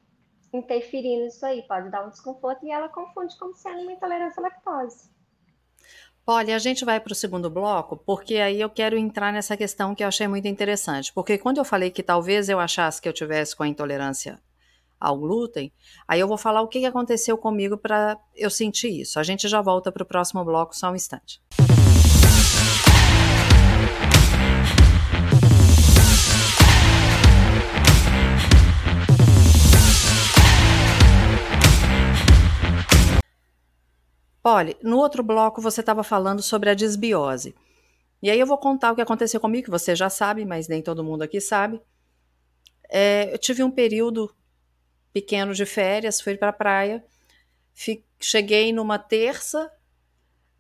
interferir 0.51 1.23
nisso 1.23 1.45
aí, 1.45 1.61
pode 1.67 1.91
dar 1.91 2.07
um 2.07 2.09
desconforto 2.09 2.65
e 2.65 2.71
ela 2.71 2.89
confunde 2.89 3.37
como 3.37 3.55
sendo 3.55 3.81
uma 3.81 3.91
intolerância 3.91 4.39
à 4.39 4.43
lactose. 4.43 5.07
Olha, 6.25 6.55
a 6.55 6.59
gente 6.59 6.83
vai 6.83 6.99
para 6.99 7.13
o 7.13 7.15
segundo 7.15 7.51
bloco, 7.51 7.95
porque 7.95 8.37
aí 8.37 8.59
eu 8.59 8.71
quero 8.71 8.97
entrar 8.97 9.31
nessa 9.31 9.55
questão 9.55 9.93
que 9.93 10.03
eu 10.03 10.07
achei 10.07 10.27
muito 10.27 10.47
interessante. 10.47 11.13
Porque 11.13 11.37
quando 11.37 11.59
eu 11.59 11.63
falei 11.63 11.91
que 11.91 12.01
talvez 12.01 12.49
eu 12.49 12.59
achasse 12.59 12.99
que 12.99 13.07
eu 13.07 13.13
tivesse 13.13 13.55
com 13.55 13.61
a 13.61 13.67
intolerância 13.67 14.41
ao 14.99 15.17
glúten, 15.17 15.71
aí 16.07 16.19
eu 16.19 16.27
vou 16.27 16.37
falar 16.37 16.61
o 16.61 16.67
que 16.67 16.85
aconteceu 16.85 17.37
comigo 17.37 17.77
para 17.77 18.17
eu 18.35 18.49
sentir 18.49 19.01
isso. 19.01 19.19
A 19.19 19.23
gente 19.23 19.47
já 19.47 19.61
volta 19.61 19.91
para 19.91 20.03
o 20.03 20.05
próximo 20.05 20.43
bloco, 20.43 20.75
só 20.75 20.91
um 20.91 20.95
instante. 20.95 21.41
Olha, 34.49 34.77
no 34.81 34.97
outro 34.97 35.21
bloco 35.21 35.61
você 35.61 35.81
estava 35.81 36.03
falando 36.03 36.41
sobre 36.41 36.69
a 36.69 36.73
desbiose. 36.73 37.53
E 38.23 38.29
aí 38.29 38.39
eu 38.39 38.47
vou 38.47 38.57
contar 38.57 38.93
o 38.93 38.95
que 38.95 39.01
aconteceu 39.01 39.41
comigo, 39.41 39.65
que 39.65 39.69
você 39.69 39.93
já 39.93 40.09
sabe, 40.09 40.45
mas 40.45 40.69
nem 40.69 40.81
todo 40.81 41.03
mundo 41.03 41.21
aqui 41.21 41.41
sabe. 41.41 41.81
É, 42.89 43.33
eu 43.33 43.37
tive 43.37 43.61
um 43.61 43.69
período 43.69 44.33
pequeno 45.13 45.53
de 45.53 45.65
férias, 45.65 46.21
fui 46.21 46.35
para 46.37 46.49
a 46.49 46.53
praia. 46.53 47.03
cheguei 48.19 48.71
numa 48.73 48.99
terça. 48.99 49.71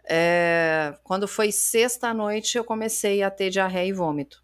É, 0.09 0.97
quando 1.03 1.27
foi 1.27 1.51
sexta 1.51 2.13
noite, 2.13 2.57
eu 2.57 2.63
comecei 2.63 3.21
a 3.23 3.29
ter 3.29 3.49
diarreia 3.49 3.89
e 3.89 3.93
vômito. 3.93 4.43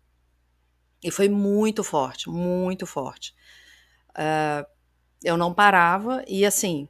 E 1.03 1.11
foi 1.11 1.29
muito 1.29 1.83
forte, 1.83 2.29
muito 2.29 2.85
forte. 2.85 3.33
É, 4.17 4.65
eu 5.23 5.37
não 5.37 5.53
parava 5.53 6.23
e 6.27 6.45
assim, 6.45 6.87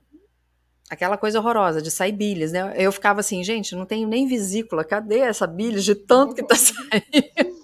aquela 0.89 1.17
coisa 1.17 1.39
horrorosa 1.39 1.81
de 1.81 1.91
sair 1.91 2.11
bilhas, 2.11 2.51
né? 2.51 2.73
Eu 2.77 2.91
ficava 2.91 3.19
assim, 3.19 3.43
gente, 3.43 3.75
não 3.75 3.85
tenho 3.85 4.07
nem 4.07 4.27
vesícula, 4.27 4.83
cadê 4.83 5.19
essa 5.19 5.47
bilhas 5.47 5.83
de 5.83 5.95
tanto 5.95 6.35
que 6.35 6.43
tá 6.43 6.55
saindo? 6.55 7.63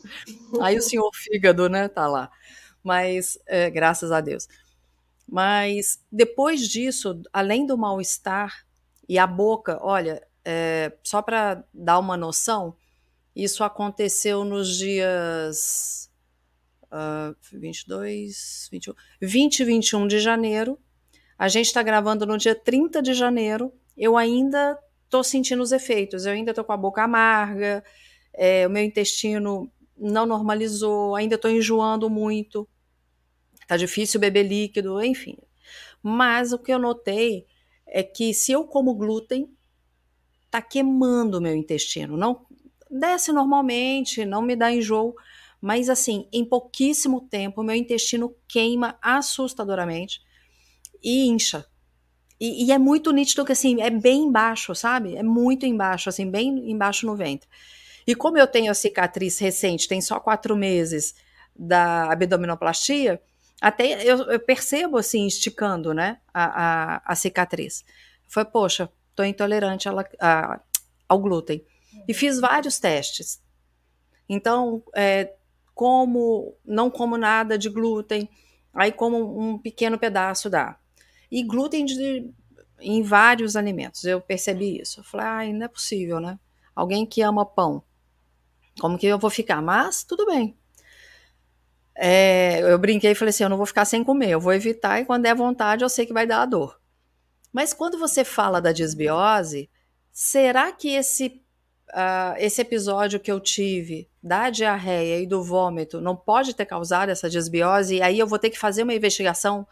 Aí 0.62 0.78
o 0.78 0.82
senhor 0.82 1.10
fígado, 1.14 1.70
né, 1.70 1.88
tá 1.88 2.08
lá. 2.08 2.32
Mas, 2.84 3.38
é, 3.46 3.70
graças 3.70 4.12
a 4.12 4.22
Deus. 4.22 4.48
Mas 5.32 6.04
depois 6.12 6.68
disso, 6.68 7.22
além 7.32 7.66
do 7.66 7.78
mal-estar 7.78 8.66
e 9.08 9.20
a 9.20 9.28
boca, 9.28 9.78
olha, 9.82 10.26
é, 10.44 10.92
só 11.04 11.22
para 11.22 11.64
dar 11.72 12.00
uma 12.00 12.18
noção, 12.18 12.76
isso 13.36 13.64
aconteceu 13.64 14.44
nos 14.44 14.76
dias 14.76 16.10
uh, 16.86 17.36
22, 17.54 18.70
21, 18.72 18.94
20 19.22 19.60
e 19.60 19.66
21 19.66 20.08
de 20.08 20.20
janeiro. 20.20 20.80
A 21.38 21.48
gente 21.48 21.68
está 21.68 21.84
gravando 21.84 22.26
no 22.26 22.38
dia 22.38 22.56
30 22.56 23.02
de 23.02 23.14
janeiro. 23.14 23.72
Eu 23.96 24.18
ainda 24.18 24.78
estou 25.06 25.24
sentindo 25.24 25.62
os 25.62 25.72
efeitos, 25.72 26.26
eu 26.26 26.34
ainda 26.34 26.52
estou 26.52 26.64
com 26.64 26.74
a 26.74 26.78
boca 26.78 27.04
amarga, 27.04 27.84
é, 28.34 28.66
o 28.66 28.70
meu 28.70 28.84
intestino 28.84 29.72
não 29.98 30.26
normalizou, 30.26 31.16
ainda 31.16 31.36
estou 31.36 31.52
enjoando 31.52 32.10
muito 32.10 32.68
tá 33.70 33.78
difícil 33.78 34.20
beber 34.20 34.42
líquido, 34.42 35.00
enfim. 35.04 35.38
Mas 36.02 36.52
o 36.52 36.58
que 36.58 36.74
eu 36.74 36.80
notei 36.80 37.46
é 37.86 38.02
que 38.02 38.34
se 38.34 38.52
eu 38.52 38.64
como 38.64 38.96
glúten, 38.96 39.48
tá 40.50 40.60
queimando 40.60 41.38
o 41.38 41.42
meu 41.42 41.56
intestino. 41.56 42.18
Não 42.18 42.48
desce 42.90 43.32
normalmente, 43.32 44.26
não 44.26 44.42
me 44.42 44.56
dá 44.56 44.72
enjoo, 44.72 45.16
mas 45.62 45.88
assim, 45.88 46.28
em 46.34 46.44
pouquíssimo 46.44 47.22
tempo, 47.22 47.62
meu 47.62 47.76
intestino 47.76 48.36
queima 48.48 48.98
assustadoramente 49.04 50.20
e 51.04 51.28
incha. 51.28 51.64
E, 52.40 52.66
e, 52.66 52.72
é 52.72 52.80
muito 52.80 53.12
nítido 53.12 53.46
que 53.46 53.52
assim, 53.52 53.82
é 53.82 53.92
bem 53.92 54.24
embaixo, 54.24 54.74
sabe? 54.74 55.16
É 55.16 55.22
muito 55.22 55.64
embaixo, 55.64 56.10
assim, 56.10 56.32
bem 56.32 56.72
embaixo 56.72 57.06
no 57.06 57.16
ventre. 57.16 57.48
E 58.08 58.16
como 58.16 58.40
eu 58.40 58.48
tenho 58.48 58.72
a 58.72 58.74
cicatriz 58.74 59.38
recente, 59.38 59.88
tem 59.88 60.02
só 60.02 60.20
quatro 60.20 60.56
meses 60.56 61.14
da 61.56 62.12
abdominoplastia, 62.12 63.22
até 63.62 64.04
eu, 64.04 64.18
eu 64.32 64.40
percebo 64.40 64.98
assim, 64.98 65.28
esticando, 65.28 65.94
né, 65.94 66.20
a, 66.34 66.96
a, 66.96 67.02
a 67.06 67.16
cicatriz. 67.16 67.84
Foi, 68.28 68.46
poxa, 68.46 68.90
tô 69.16 69.24
intolerante 69.24 69.90
a, 69.90 69.94
a, 70.20 70.60
ao 71.08 71.20
glúten. 71.20 71.66
E 72.08 72.14
fiz 72.14 72.40
vários 72.40 72.80
testes. 72.80 73.42
Então, 74.28 74.84
é, 74.96 75.34
como, 75.74 76.56
não 76.64 76.90
como 76.90 77.18
nada 77.18 77.58
de 77.58 77.70
glúten, 77.70 78.30
aí 78.74 78.92
como 78.92 79.40
um 79.40 79.58
pequeno 79.58 79.98
pedaço 79.98 80.50
dá. 80.50 80.78
E 81.32 81.44
glúten 81.44 81.86
de, 81.86 82.30
em 82.80 83.02
vários 83.02 83.56
alimentos, 83.56 84.04
eu 84.04 84.22
percebi 84.22 84.82
isso. 84.82 85.00
Eu 85.00 85.04
falei, 85.04 85.26
ah, 85.26 85.54
não 85.54 85.66
é 85.66 85.70
possível, 85.70 86.20
né? 86.20 86.40
Alguém 86.76 87.06
que 87.06 87.22
ama 87.22 87.46
pão, 87.46 87.84
como 88.80 88.98
que 88.98 89.08
eu 89.08 89.20
vou 89.20 89.30
ficar? 89.30 89.62
Mas 89.62 90.04
tudo 90.04 90.26
bem, 90.26 90.58
é, 92.02 92.62
eu 92.62 92.80
brinquei 92.80 93.12
e 93.12 93.16
falei 93.16 93.30
assim: 93.30 93.44
eu 93.44 93.50
não 93.50 93.58
vou 93.58 93.66
ficar 93.66 93.84
sem 93.84 94.04
comer, 94.06 94.30
eu 94.30 94.40
vou 94.40 94.54
evitar 94.54 95.02
e 95.02 95.06
quando 95.06 95.24
der 95.24 95.36
vontade 95.36 95.84
eu 95.84 95.90
sei 95.90 96.06
que 96.06 96.14
vai 96.14 96.26
dar 96.26 96.42
a 96.44 96.46
dor. 96.46 96.80
Mas 97.52 97.74
quando 97.74 98.00
você 98.00 98.24
fala 98.24 98.62
da 98.62 98.72
desbiose, 98.72 99.70
será 100.10 100.72
que 100.72 100.90
esse 100.90 101.42
uh, 101.90 102.38
esse 102.38 102.62
episódio 102.62 103.20
que 103.20 103.30
eu 103.30 103.40
tive 103.40 104.10
da 104.24 104.50
diarreia 104.50 105.20
e 105.20 105.28
do 105.28 105.44
vômito 105.44 106.00
não 106.00 106.16
pode 106.16 106.54
ter 106.54 106.66
causado 106.66 107.10
essa 107.10 107.30
desbiose, 107.30 107.96
e 107.96 108.02
aí 108.02 108.18
eu 108.18 108.28
vou 108.28 108.40
ter 108.40 108.50
que 108.50 108.58
fazer 108.58 108.84
uma 108.84 108.94
investigação 108.94 109.68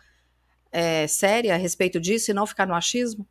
é, 0.70 1.08
séria 1.08 1.54
a 1.54 1.58
respeito 1.58 1.98
disso 1.98 2.32
e 2.32 2.34
não 2.34 2.46
ficar 2.46 2.68
no 2.68 2.76
achismo? 2.76 3.26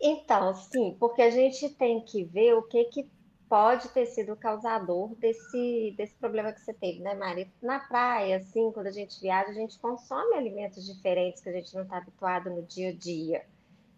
Então, 0.00 0.54
sim, 0.54 0.96
porque 0.98 1.22
a 1.22 1.30
gente 1.30 1.68
tem 1.70 2.00
que 2.04 2.24
ver 2.24 2.54
o 2.54 2.62
que, 2.62 2.84
que 2.84 3.10
pode 3.52 3.90
ter 3.90 4.06
sido 4.06 4.32
o 4.32 4.36
causador 4.36 5.14
desse, 5.16 5.94
desse 5.94 6.14
problema 6.14 6.54
que 6.54 6.60
você 6.62 6.72
teve, 6.72 7.00
né, 7.00 7.12
Mari? 7.14 7.52
Na 7.60 7.80
praia, 7.80 8.38
assim, 8.38 8.72
quando 8.72 8.86
a 8.86 8.90
gente 8.90 9.20
viaja, 9.20 9.50
a 9.50 9.52
gente 9.52 9.78
consome 9.78 10.34
alimentos 10.36 10.86
diferentes 10.86 11.42
que 11.42 11.50
a 11.50 11.52
gente 11.52 11.74
não 11.74 11.82
está 11.82 11.98
habituado 11.98 12.48
no 12.48 12.62
dia 12.62 12.88
a 12.88 12.92
dia. 12.94 13.44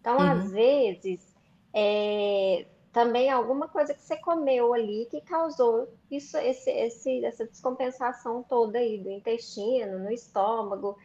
Então, 0.01 0.17
uhum. 0.17 0.29
às 0.29 0.51
vezes, 0.51 1.33
é, 1.73 2.65
também 2.91 3.29
alguma 3.29 3.69
coisa 3.69 3.93
que 3.93 4.01
você 4.01 4.17
comeu 4.17 4.73
ali 4.73 5.07
que 5.09 5.21
causou 5.21 5.87
isso, 6.11 6.37
esse, 6.37 6.69
esse, 6.69 7.23
essa 7.23 7.47
descompensação 7.47 8.43
toda 8.43 8.77
aí 8.77 8.97
do 8.97 9.09
intestino, 9.09 9.99
no 9.99 10.11
estômago. 10.11 10.97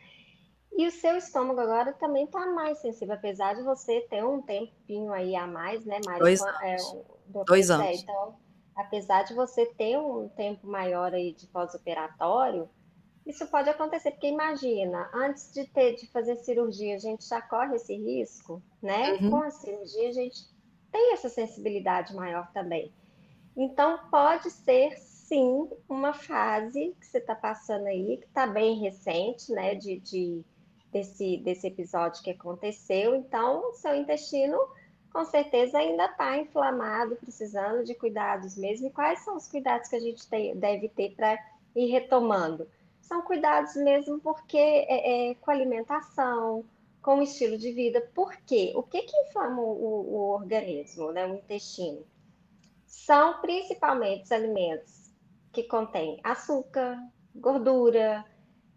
E 0.76 0.88
o 0.88 0.90
seu 0.90 1.16
estômago 1.16 1.60
agora 1.60 1.92
também 1.92 2.24
está 2.24 2.44
mais 2.46 2.78
sensível, 2.78 3.14
apesar 3.14 3.54
de 3.54 3.62
você 3.62 4.00
ter 4.10 4.24
um 4.24 4.42
tempinho 4.42 5.12
aí 5.12 5.36
a 5.36 5.46
mais, 5.46 5.86
né, 5.86 6.00
Mari? 6.04 6.18
Dois 6.18 6.42
anos. 6.42 7.19
É, 7.34 7.44
Dois 7.44 7.70
anos. 7.70 7.86
É, 7.86 7.94
então, 7.94 8.34
apesar 8.74 9.22
de 9.24 9.34
você 9.34 9.66
ter 9.66 9.98
um 9.98 10.28
tempo 10.28 10.66
maior 10.66 11.12
aí 11.14 11.32
de 11.32 11.46
pós-operatório, 11.46 12.68
isso 13.26 13.46
pode 13.46 13.68
acontecer, 13.68 14.12
porque 14.12 14.28
imagina, 14.28 15.08
antes 15.14 15.52
de 15.52 15.64
ter 15.66 15.94
de 15.94 16.06
fazer 16.08 16.36
cirurgia, 16.36 16.96
a 16.96 16.98
gente 16.98 17.28
já 17.28 17.40
corre 17.40 17.76
esse 17.76 17.94
risco, 17.94 18.62
né? 18.82 19.12
Uhum. 19.12 19.30
Com 19.30 19.36
a 19.42 19.50
cirurgia, 19.50 20.08
a 20.08 20.12
gente 20.12 20.42
tem 20.90 21.12
essa 21.12 21.28
sensibilidade 21.28 22.14
maior 22.14 22.50
também. 22.52 22.92
Então, 23.56 23.98
pode 24.10 24.50
ser 24.50 24.96
sim 24.98 25.68
uma 25.88 26.12
fase 26.12 26.96
que 26.98 27.06
você 27.06 27.18
está 27.18 27.34
passando 27.34 27.86
aí, 27.86 28.16
que 28.16 28.26
está 28.26 28.46
bem 28.46 28.80
recente, 28.80 29.52
né? 29.52 29.74
De, 29.74 30.00
de, 30.00 30.44
desse, 30.90 31.36
desse 31.38 31.66
episódio 31.66 32.22
que 32.22 32.30
aconteceu. 32.30 33.14
Então, 33.14 33.72
seu 33.74 33.94
intestino 33.94 34.58
com 35.12 35.24
certeza 35.24 35.78
ainda 35.78 36.06
está 36.06 36.38
inflamado, 36.38 37.16
precisando 37.16 37.84
de 37.84 37.94
cuidados 37.94 38.56
mesmo. 38.56 38.86
E 38.86 38.90
quais 38.90 39.20
são 39.20 39.36
os 39.36 39.48
cuidados 39.48 39.88
que 39.88 39.96
a 39.96 40.00
gente 40.00 40.26
tem, 40.28 40.56
deve 40.56 40.88
ter 40.88 41.14
para 41.14 41.38
ir 41.74 41.90
retomando? 41.90 42.68
São 43.00 43.22
cuidados 43.22 43.74
mesmo 43.74 44.20
porque 44.20 44.56
é, 44.56 45.30
é, 45.30 45.34
com 45.34 45.50
alimentação, 45.50 46.64
com 47.02 47.18
o 47.18 47.22
estilo 47.22 47.58
de 47.58 47.72
vida. 47.72 48.00
Por 48.14 48.36
quê? 48.46 48.72
O 48.76 48.82
que, 48.82 49.02
que 49.02 49.16
inflama 49.22 49.60
o, 49.60 50.14
o 50.14 50.30
organismo, 50.30 51.10
né, 51.10 51.26
o 51.26 51.34
intestino? 51.34 52.04
São 52.86 53.40
principalmente 53.40 54.24
os 54.24 54.32
alimentos 54.32 55.10
que 55.52 55.64
contêm 55.64 56.20
açúcar, 56.22 56.98
gordura, 57.34 58.24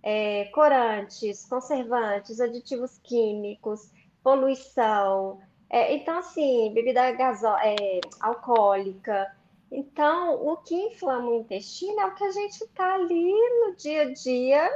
é, 0.01 0.45
corantes, 0.45 1.45
conservantes, 1.45 2.39
aditivos 2.39 2.97
químicos, 3.03 3.91
poluição. 4.23 5.39
É, 5.73 5.95
então, 5.95 6.19
assim, 6.19 6.71
bebida 6.71 7.11
gaso 7.13 7.47
é, 7.47 7.99
alcoólica. 8.19 9.35
Então, 9.71 10.35
o 10.47 10.57
que 10.57 10.75
inflama 10.75 11.29
o 11.29 11.39
intestino 11.39 11.99
é 11.99 12.05
o 12.05 12.13
que 12.13 12.23
a 12.23 12.31
gente 12.31 12.63
está 12.63 12.93
ali 12.93 13.33
no 13.59 13.75
dia 13.75 14.03
a 14.03 14.13
dia 14.13 14.69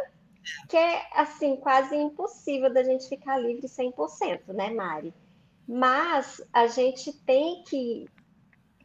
que 0.68 0.76
é 0.76 1.08
assim 1.14 1.56
quase 1.58 1.96
impossível 1.96 2.74
da 2.74 2.82
gente 2.82 3.08
ficar 3.08 3.38
livre 3.38 3.68
100%, 3.68 4.48
né, 4.48 4.72
Mari? 4.72 5.14
Mas 5.68 6.42
a 6.52 6.66
gente 6.66 7.14
tem 7.14 7.62
que 7.62 8.10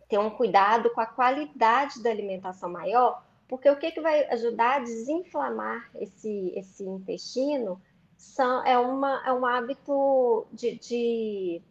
ter 0.07 0.19
um 0.19 0.29
cuidado 0.29 0.91
com 0.91 1.01
a 1.01 1.07
qualidade 1.07 2.03
da 2.03 2.11
alimentação 2.11 2.71
maior, 2.71 3.25
porque 3.49 3.71
o 3.71 3.79
que, 3.79 3.91
que 3.91 4.03
vai 4.03 4.29
ajudar 4.33 4.77
a 4.77 4.81
desinflamar 4.81 5.91
esse, 5.95 6.53
esse 6.55 6.85
intestino 6.85 7.81
são, 8.19 8.63
é, 8.67 8.79
uma, 8.79 9.23
é 9.27 9.33
um 9.33 9.47
hábito 9.47 10.47
de, 10.53 10.79
de, 10.79 11.63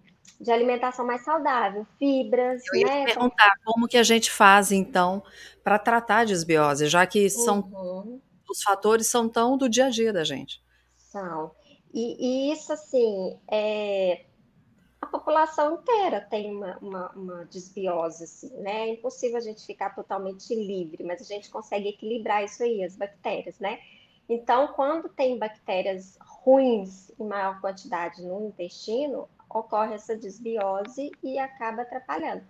de 0.42 0.52
alimentação 0.52 1.06
mais 1.06 1.24
saudável, 1.24 1.86
fibras. 2.00 2.62
Eu 2.74 2.80
ia 2.80 2.88
né? 2.88 3.06
perguntar 3.06 3.54
como 3.64 3.88
que 3.88 3.98
a 3.98 4.04
gente 4.04 4.32
faz, 4.32 4.72
então, 4.72 5.24
para 5.64 5.78
tratar 5.78 6.20
a 6.20 6.26
desbiose, 6.26 6.88
já 6.88 7.06
que 7.06 7.30
são 7.30 7.60
uhum 7.60 8.20
os 8.52 8.62
fatores 8.62 9.08
são 9.08 9.30
tão 9.30 9.58
do 9.58 9.70
dia 9.70 9.86
a 9.86 9.90
dia 9.90 10.12
da 10.12 10.24
gente. 10.24 10.62
São. 10.98 11.52
E, 11.94 12.50
e 12.50 12.52
isso, 12.52 12.72
assim, 12.72 13.40
é, 13.50 14.26
a 15.02 15.08
população 15.08 15.76
inteira 15.76 16.22
tem 16.22 16.54
uma, 16.54 16.78
uma, 16.80 17.12
uma, 17.12 17.46
desbiose, 17.46 18.26
assim, 18.26 18.56
né? 18.58 18.90
É 18.90 18.94
impossível 18.94 19.38
a 19.38 19.42
gente 19.42 19.66
ficar 19.66 19.96
totalmente 19.96 20.54
livre, 20.54 21.04
mas 21.04 21.22
a 21.22 21.26
gente 21.26 21.50
consegue 21.50 21.90
equilibrar 21.90 22.44
isso 22.44 22.64
aí, 22.64 22.84
as 22.84 22.96
bactérias, 22.96 23.58
né? 23.60 23.80
Então, 24.30 24.68
quando 24.70 25.10
tem 25.10 25.38
bactérias 25.38 26.18
ruins 26.22 27.12
em 27.20 27.26
maior 27.26 27.60
quantidade 27.60 28.22
no 28.22 28.48
intestino, 28.48 29.28
ocorre 29.54 29.96
essa 29.96 30.16
desbiose 30.16 31.12
e 31.24 31.40
acaba 31.40 31.82
atrapalhando, 31.84 32.44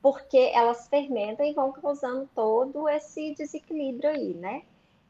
porque 0.00 0.50
elas 0.54 0.88
fermentam 0.88 1.44
e 1.46 1.52
vão 1.52 1.72
causando 1.72 2.28
todo 2.34 2.88
esse 2.88 3.34
desequilíbrio 3.34 4.10
aí, 4.10 4.34
né? 4.34 4.62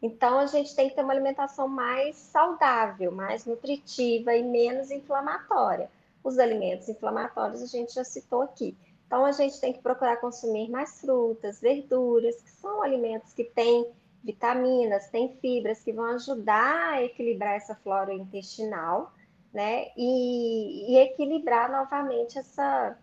Então, 0.02 0.38
a 0.40 0.46
gente 0.46 0.74
tem 0.74 0.88
que 0.88 0.96
ter 0.96 1.02
uma 1.02 1.12
alimentação 1.12 1.68
mais 1.68 2.16
saudável, 2.16 3.12
mais 3.12 3.46
nutritiva 3.46 4.34
e 4.34 4.42
menos 4.42 4.90
inflamatória. 4.90 5.88
Os 6.24 6.38
alimentos 6.40 6.88
inflamatórios 6.88 7.62
a 7.62 7.66
gente 7.66 7.94
já 7.94 8.02
citou 8.02 8.42
aqui. 8.42 8.76
Então, 9.06 9.24
a 9.24 9.30
gente 9.30 9.60
tem 9.60 9.72
que 9.72 9.80
procurar 9.80 10.16
consumir 10.16 10.68
mais 10.68 11.00
frutas, 11.00 11.60
verduras, 11.60 12.40
que 12.42 12.50
são 12.50 12.82
alimentos 12.82 13.32
que 13.32 13.44
têm 13.44 13.86
vitaminas, 14.24 15.08
têm 15.08 15.36
fibras 15.40 15.80
que 15.80 15.92
vão 15.92 16.06
ajudar 16.06 16.94
a 16.94 17.02
equilibrar 17.02 17.54
essa 17.54 17.74
flora 17.74 18.12
intestinal, 18.12 19.12
né? 19.52 19.88
E, 19.96 20.92
e 20.92 20.98
equilibrar 20.98 21.70
novamente 21.70 22.38
essa, 22.38 22.98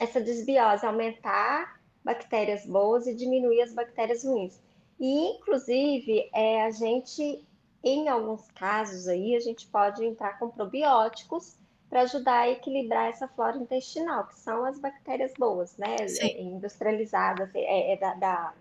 essa 0.00 0.20
desbiose, 0.20 0.84
aumentar 0.84 1.80
bactérias 2.04 2.66
boas 2.66 3.06
e 3.06 3.14
diminuir 3.14 3.62
as 3.62 3.72
bactérias 3.72 4.24
ruins. 4.24 4.60
E, 4.98 5.36
inclusive, 5.36 6.28
é, 6.34 6.64
a 6.64 6.70
gente, 6.70 7.44
em 7.82 8.08
alguns 8.08 8.50
casos 8.52 9.08
aí, 9.08 9.34
a 9.34 9.40
gente 9.40 9.66
pode 9.68 10.04
entrar 10.04 10.38
com 10.38 10.50
probióticos 10.50 11.56
para 11.88 12.02
ajudar 12.02 12.40
a 12.40 12.50
equilibrar 12.50 13.10
essa 13.10 13.28
flora 13.28 13.58
intestinal, 13.58 14.26
que 14.26 14.38
são 14.38 14.64
as 14.64 14.78
bactérias 14.78 15.32
boas, 15.38 15.76
né? 15.76 16.08
Sim. 16.08 16.26
É, 16.26 16.40
industrializadas, 16.40 17.50
é, 17.54 17.92
é 17.92 17.96
da, 17.98 18.14
da, 18.14 18.54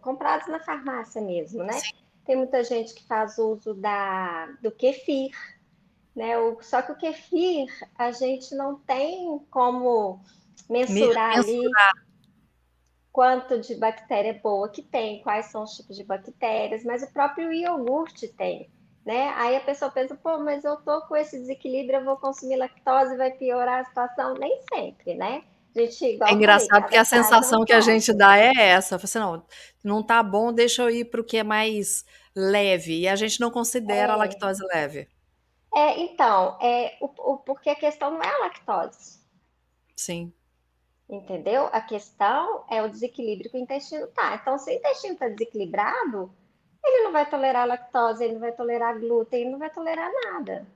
compradas 0.00 0.46
na 0.48 0.60
farmácia 0.60 1.20
mesmo, 1.22 1.64
né? 1.64 1.72
Sim. 1.72 1.92
Tem 2.26 2.36
muita 2.36 2.62
gente 2.62 2.94
que 2.94 3.06
faz 3.06 3.38
uso 3.38 3.74
da, 3.74 4.46
do 4.60 4.70
kefir, 4.70 5.30
né? 6.14 6.38
O, 6.38 6.62
só 6.62 6.82
que 6.82 6.92
o 6.92 6.96
kefir 6.96 7.66
a 7.98 8.12
gente 8.12 8.54
não 8.54 8.76
tem 8.76 9.38
como 9.50 10.20
mensurar, 10.68 11.36
mensurar. 11.36 11.38
ali 11.38 11.70
quanto 13.14 13.60
de 13.60 13.76
bactéria 13.76 14.40
boa 14.42 14.68
que 14.68 14.82
tem, 14.82 15.22
quais 15.22 15.46
são 15.46 15.62
os 15.62 15.76
tipos 15.76 15.96
de 15.96 16.02
bactérias, 16.02 16.82
mas 16.84 17.00
o 17.04 17.12
próprio 17.12 17.52
iogurte 17.52 18.26
tem, 18.26 18.68
né? 19.06 19.32
Aí 19.36 19.54
a 19.54 19.60
pessoa 19.60 19.88
pensa, 19.88 20.16
pô, 20.16 20.38
mas 20.38 20.64
eu 20.64 20.76
tô 20.78 21.00
com 21.02 21.14
esse 21.14 21.38
desequilíbrio, 21.38 22.00
eu 22.00 22.04
vou 22.04 22.16
consumir 22.16 22.56
lactose, 22.56 23.16
vai 23.16 23.30
piorar 23.30 23.80
a 23.80 23.84
situação? 23.84 24.34
Nem 24.34 24.60
sempre, 24.68 25.14
né? 25.14 25.44
Gente, 25.76 26.22
é 26.22 26.32
engraçado 26.32 26.68
falei, 26.68 26.82
porque 26.82 26.96
a 26.96 27.04
sensação 27.04 27.64
que 27.64 27.72
a 27.72 27.80
gente 27.80 28.12
dá 28.12 28.36
é 28.36 28.52
essa, 28.56 28.96
assim, 28.96 29.18
não, 29.18 29.44
não 29.82 30.02
tá 30.02 30.20
bom, 30.20 30.52
deixa 30.52 30.82
eu 30.82 30.90
ir 30.90 31.04
para 31.04 31.20
o 31.20 31.24
que 31.24 31.36
é 31.36 31.44
mais 31.44 32.04
leve, 32.34 33.00
e 33.00 33.08
a 33.08 33.14
gente 33.14 33.40
não 33.40 33.50
considera 33.50 34.12
é. 34.12 34.14
a 34.14 34.16
lactose 34.16 34.64
leve. 34.72 35.08
É, 35.74 36.00
então, 36.00 36.56
é, 36.60 36.96
o, 37.00 37.06
o, 37.06 37.36
porque 37.38 37.68
a 37.68 37.74
questão 37.74 38.10
não 38.12 38.22
é 38.22 38.28
a 38.28 38.38
lactose. 38.38 39.20
Sim. 39.96 40.32
Entendeu? 41.08 41.68
A 41.72 41.80
questão 41.80 42.64
é 42.70 42.82
o 42.82 42.88
desequilíbrio 42.88 43.50
que 43.50 43.56
o 43.56 43.60
intestino 43.60 44.06
tá. 44.08 44.36
Então, 44.40 44.56
se 44.56 44.70
o 44.70 44.74
intestino 44.74 45.14
está 45.14 45.28
desequilibrado, 45.28 46.32
ele 46.84 47.04
não 47.04 47.12
vai 47.12 47.28
tolerar 47.28 47.66
lactose, 47.66 48.24
ele 48.24 48.34
não 48.34 48.40
vai 48.40 48.52
tolerar 48.52 48.98
glúten, 48.98 49.40
ele 49.40 49.50
não 49.50 49.58
vai 49.58 49.70
tolerar 49.70 50.10
nada. 50.24 50.66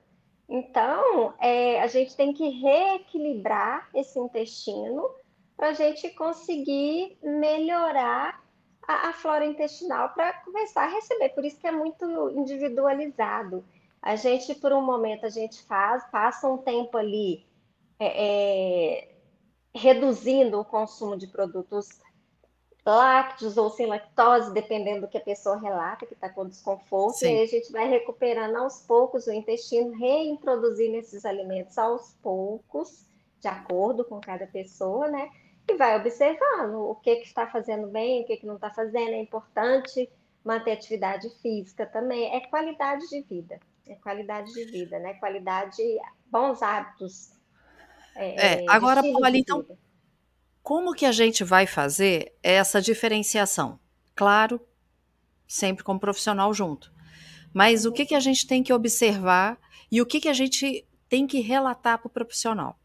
Então, 0.47 1.33
é, 1.39 1.79
a 1.81 1.87
gente 1.87 2.15
tem 2.15 2.33
que 2.33 2.49
reequilibrar 2.49 3.87
esse 3.93 4.19
intestino 4.19 5.09
para 5.55 5.69
a 5.69 5.73
gente 5.73 6.09
conseguir 6.11 7.17
melhorar 7.21 8.43
a, 8.87 9.09
a 9.09 9.13
flora 9.13 9.45
intestinal 9.45 10.09
para 10.09 10.33
começar 10.33 10.85
a 10.85 10.89
receber. 10.89 11.29
Por 11.29 11.45
isso 11.45 11.59
que 11.59 11.67
é 11.67 11.71
muito 11.71 12.31
individualizado. 12.31 13.63
A 14.01 14.15
gente, 14.15 14.55
por 14.55 14.71
um 14.71 14.81
momento, 14.81 15.25
a 15.25 15.29
gente 15.29 15.61
faz, 15.63 16.03
passa 16.09 16.47
um 16.47 16.57
tempo 16.57 16.97
ali 16.97 17.45
é, 17.99 19.07
é, 19.07 19.15
reduzindo 19.75 20.59
o 20.59 20.65
consumo 20.65 21.17
de 21.17 21.27
produtos 21.27 21.87
lácteos 22.85 23.57
ou 23.57 23.69
sem 23.69 23.85
lactose, 23.85 24.53
dependendo 24.53 25.01
do 25.01 25.07
que 25.07 25.17
a 25.17 25.21
pessoa 25.21 25.57
relata, 25.57 26.05
que 26.05 26.13
está 26.13 26.29
com 26.29 26.47
desconforto, 26.47 27.17
Sim. 27.17 27.35
e 27.35 27.41
a 27.43 27.45
gente 27.45 27.71
vai 27.71 27.87
recuperando 27.87 28.55
aos 28.55 28.81
poucos 28.81 29.27
o 29.27 29.31
intestino, 29.31 29.91
reintroduzindo 29.97 30.97
esses 30.97 31.25
alimentos 31.25 31.77
aos 31.77 32.13
poucos, 32.21 33.05
de 33.39 33.47
acordo 33.47 34.03
com 34.05 34.19
cada 34.19 34.47
pessoa, 34.47 35.07
né? 35.07 35.29
e 35.71 35.77
vai 35.77 35.95
observando 35.97 36.75
o 36.75 36.95
que, 36.95 37.17
que 37.17 37.27
está 37.27 37.47
fazendo 37.47 37.87
bem, 37.87 38.21
o 38.21 38.25
que, 38.25 38.37
que 38.37 38.45
não 38.45 38.55
está 38.55 38.69
fazendo. 38.71 39.11
É 39.11 39.19
importante 39.19 40.09
manter 40.43 40.71
atividade 40.71 41.29
física 41.41 41.85
também. 41.85 42.33
É 42.35 42.39
qualidade 42.47 43.07
de 43.07 43.21
vida. 43.21 43.59
É 43.89 43.95
qualidade 43.95 44.53
de 44.53 44.65
vida, 44.65 44.99
né? 44.99 45.15
Qualidade, 45.15 45.81
bons 46.27 46.61
hábitos. 46.61 47.31
É, 48.15 48.63
é 48.63 48.65
agora, 48.69 49.01
Paula, 49.01 49.35
então, 49.35 49.65
como 50.61 50.93
que 50.93 51.05
a 51.05 51.11
gente 51.11 51.43
vai 51.43 51.65
fazer 51.65 52.33
essa 52.43 52.79
diferenciação? 52.79 53.79
Claro, 54.15 54.61
sempre 55.47 55.83
com 55.83 55.95
o 55.95 55.99
profissional 55.99 56.53
junto. 56.53 56.93
Mas 57.51 57.85
o 57.85 57.91
que, 57.91 58.05
que 58.05 58.15
a 58.15 58.19
gente 58.19 58.45
tem 58.45 58.61
que 58.61 58.71
observar 58.71 59.57
e 59.91 59.99
o 60.01 60.05
que, 60.05 60.21
que 60.21 60.29
a 60.29 60.33
gente 60.33 60.85
tem 61.09 61.25
que 61.25 61.39
relatar 61.39 61.97
para 61.97 62.07
o 62.07 62.11
profissional? 62.11 62.78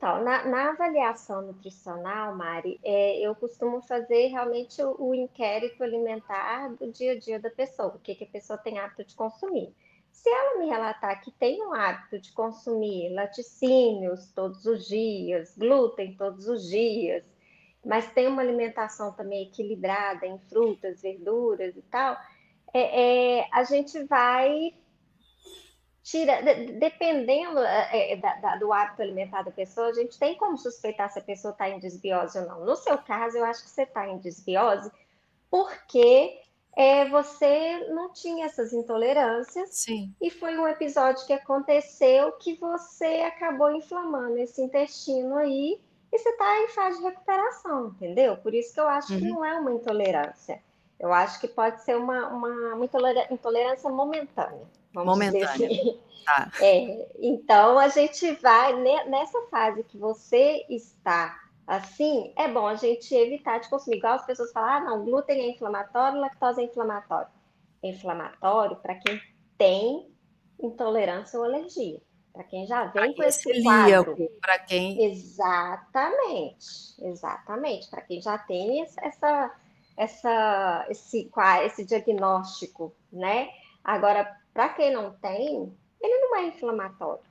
Então, 0.00 0.24
na, 0.24 0.46
na, 0.46 0.70
avaliação 0.70 1.42
nutricional, 1.42 2.34
Mari, 2.34 2.80
é, 2.82 3.18
eu 3.20 3.34
costumo 3.34 3.82
fazer 3.82 4.28
realmente 4.28 4.82
o, 4.82 4.96
o, 4.98 5.14
inquérito 5.14 5.84
alimentar 5.84 6.68
do 6.68 6.90
dia 6.90 7.12
a 7.12 7.18
dia 7.18 7.38
da 7.38 7.50
pessoa, 7.50 7.94
o 7.94 7.98
que, 7.98 8.14
que 8.14 8.24
a 8.24 8.28
pessoa 8.28 8.56
tem 8.56 8.78
hábito 8.78 9.04
de 9.04 9.14
consumir. 9.14 9.74
Se 10.10 10.26
ela 10.30 10.58
me 10.58 10.70
relatar 10.70 11.20
que 11.20 11.30
tem 11.32 11.62
um 11.62 11.74
hábito 11.74 12.18
de 12.18 12.32
consumir 12.32 13.12
laticínios 13.12 14.32
todos 14.32 14.64
os 14.64 14.88
dias, 14.88 15.54
glúten 15.54 16.16
todos 16.16 16.48
os 16.48 16.66
dias, 16.66 17.22
mas 17.84 18.10
tem 18.10 18.26
uma 18.26 18.40
alimentação 18.40 19.12
também 19.12 19.48
equilibrada 19.48 20.26
em 20.26 20.38
frutas, 20.48 21.02
verduras 21.02 21.76
e 21.76 21.82
tal, 21.82 22.16
é, 22.72 23.40
é, 23.40 23.48
a 23.52 23.64
gente 23.64 24.02
vai 24.04 24.72
tira, 26.02 26.42
dependendo 26.78 27.58
é, 27.60 28.12
é, 28.12 28.16
da, 28.16 28.34
da, 28.36 28.56
do 28.56 28.72
hábito 28.72 29.02
alimentar 29.02 29.42
da 29.42 29.50
pessoa, 29.50 29.88
a 29.88 29.92
gente 29.92 30.18
tem 30.18 30.36
como 30.36 30.56
suspeitar 30.56 31.10
se 31.10 31.18
a 31.18 31.22
pessoa 31.22 31.52
está 31.52 31.68
em 31.68 31.78
desbiose 31.78 32.38
ou 32.38 32.46
não. 32.46 32.64
No 32.64 32.76
seu 32.76 32.98
caso, 32.98 33.36
eu 33.36 33.44
acho 33.44 33.62
que 33.62 33.70
você 33.70 33.82
está 33.82 34.08
em 34.08 34.18
desbiose 34.18 34.90
porque 35.50 36.40
é, 36.76 37.08
você 37.08 37.88
não 37.90 38.12
tinha 38.12 38.46
essas 38.46 38.72
intolerâncias 38.72 39.70
Sim. 39.70 40.14
e 40.20 40.30
foi 40.30 40.56
um 40.56 40.68
episódio 40.68 41.26
que 41.26 41.32
aconteceu 41.32 42.32
que 42.32 42.54
você 42.54 43.22
acabou 43.26 43.74
inflamando 43.74 44.38
esse 44.38 44.62
intestino 44.62 45.36
aí 45.36 45.80
e 46.12 46.18
você 46.18 46.28
está 46.28 46.62
em 46.62 46.68
fase 46.68 46.98
de 46.98 47.04
recuperação, 47.04 47.88
entendeu? 47.88 48.36
Por 48.36 48.54
isso 48.54 48.72
que 48.72 48.80
eu 48.80 48.88
acho 48.88 49.12
uhum. 49.12 49.18
que 49.18 49.28
não 49.28 49.44
é 49.44 49.58
uma 49.58 49.72
intolerância. 49.72 50.60
Eu 50.98 51.12
acho 51.12 51.40
que 51.40 51.48
pode 51.48 51.82
ser 51.82 51.96
uma, 51.96 52.28
uma, 52.28 52.74
uma 52.74 52.84
intolerância 53.30 53.88
momentânea. 53.90 54.66
Momentânea. 54.94 55.48
Assim. 55.48 56.00
Tá. 56.22 56.52
É, 56.60 57.08
então 57.18 57.78
a 57.78 57.88
gente 57.88 58.30
vai 58.34 58.74
nessa 59.08 59.40
fase 59.50 59.82
que 59.84 59.96
você 59.96 60.66
está 60.68 61.40
assim, 61.66 62.32
é 62.36 62.46
bom 62.46 62.66
a 62.66 62.74
gente 62.74 63.14
evitar 63.14 63.58
de 63.58 63.70
consumir. 63.70 63.96
Igual 63.96 64.16
as 64.16 64.26
pessoas 64.26 64.52
falam, 64.52 64.70
ah, 64.70 64.80
não, 64.80 65.04
glúten 65.04 65.40
é 65.40 65.50
inflamatório, 65.50 66.20
lactose 66.20 66.60
é 66.60 66.64
inflamatório. 66.64 67.28
É 67.82 67.88
inflamatório 67.88 68.76
para 68.76 68.96
quem 68.96 69.18
tem 69.56 70.12
intolerância 70.60 71.38
ou 71.38 71.46
alergia. 71.46 72.02
Para 72.32 72.44
quem 72.44 72.66
já 72.66 72.84
vem 72.84 73.14
com 73.14 73.22
esse 73.22 73.62
quadro. 73.62 74.14
Para 74.42 74.58
quem. 74.58 75.02
Exatamente, 75.02 76.66
exatamente. 77.00 77.88
Para 77.88 78.02
quem 78.02 78.20
já 78.20 78.36
tem 78.36 78.82
essa 78.98 79.50
essa, 80.00 80.86
esse, 80.88 81.30
esse 81.64 81.84
diagnóstico, 81.84 82.94
né? 83.12 83.50
Agora, 83.84 84.34
para 84.52 84.70
quem 84.70 84.92
não 84.92 85.12
tem, 85.12 85.76
ele 86.00 86.18
não 86.20 86.36
é 86.36 86.46
inflamatório. 86.46 87.22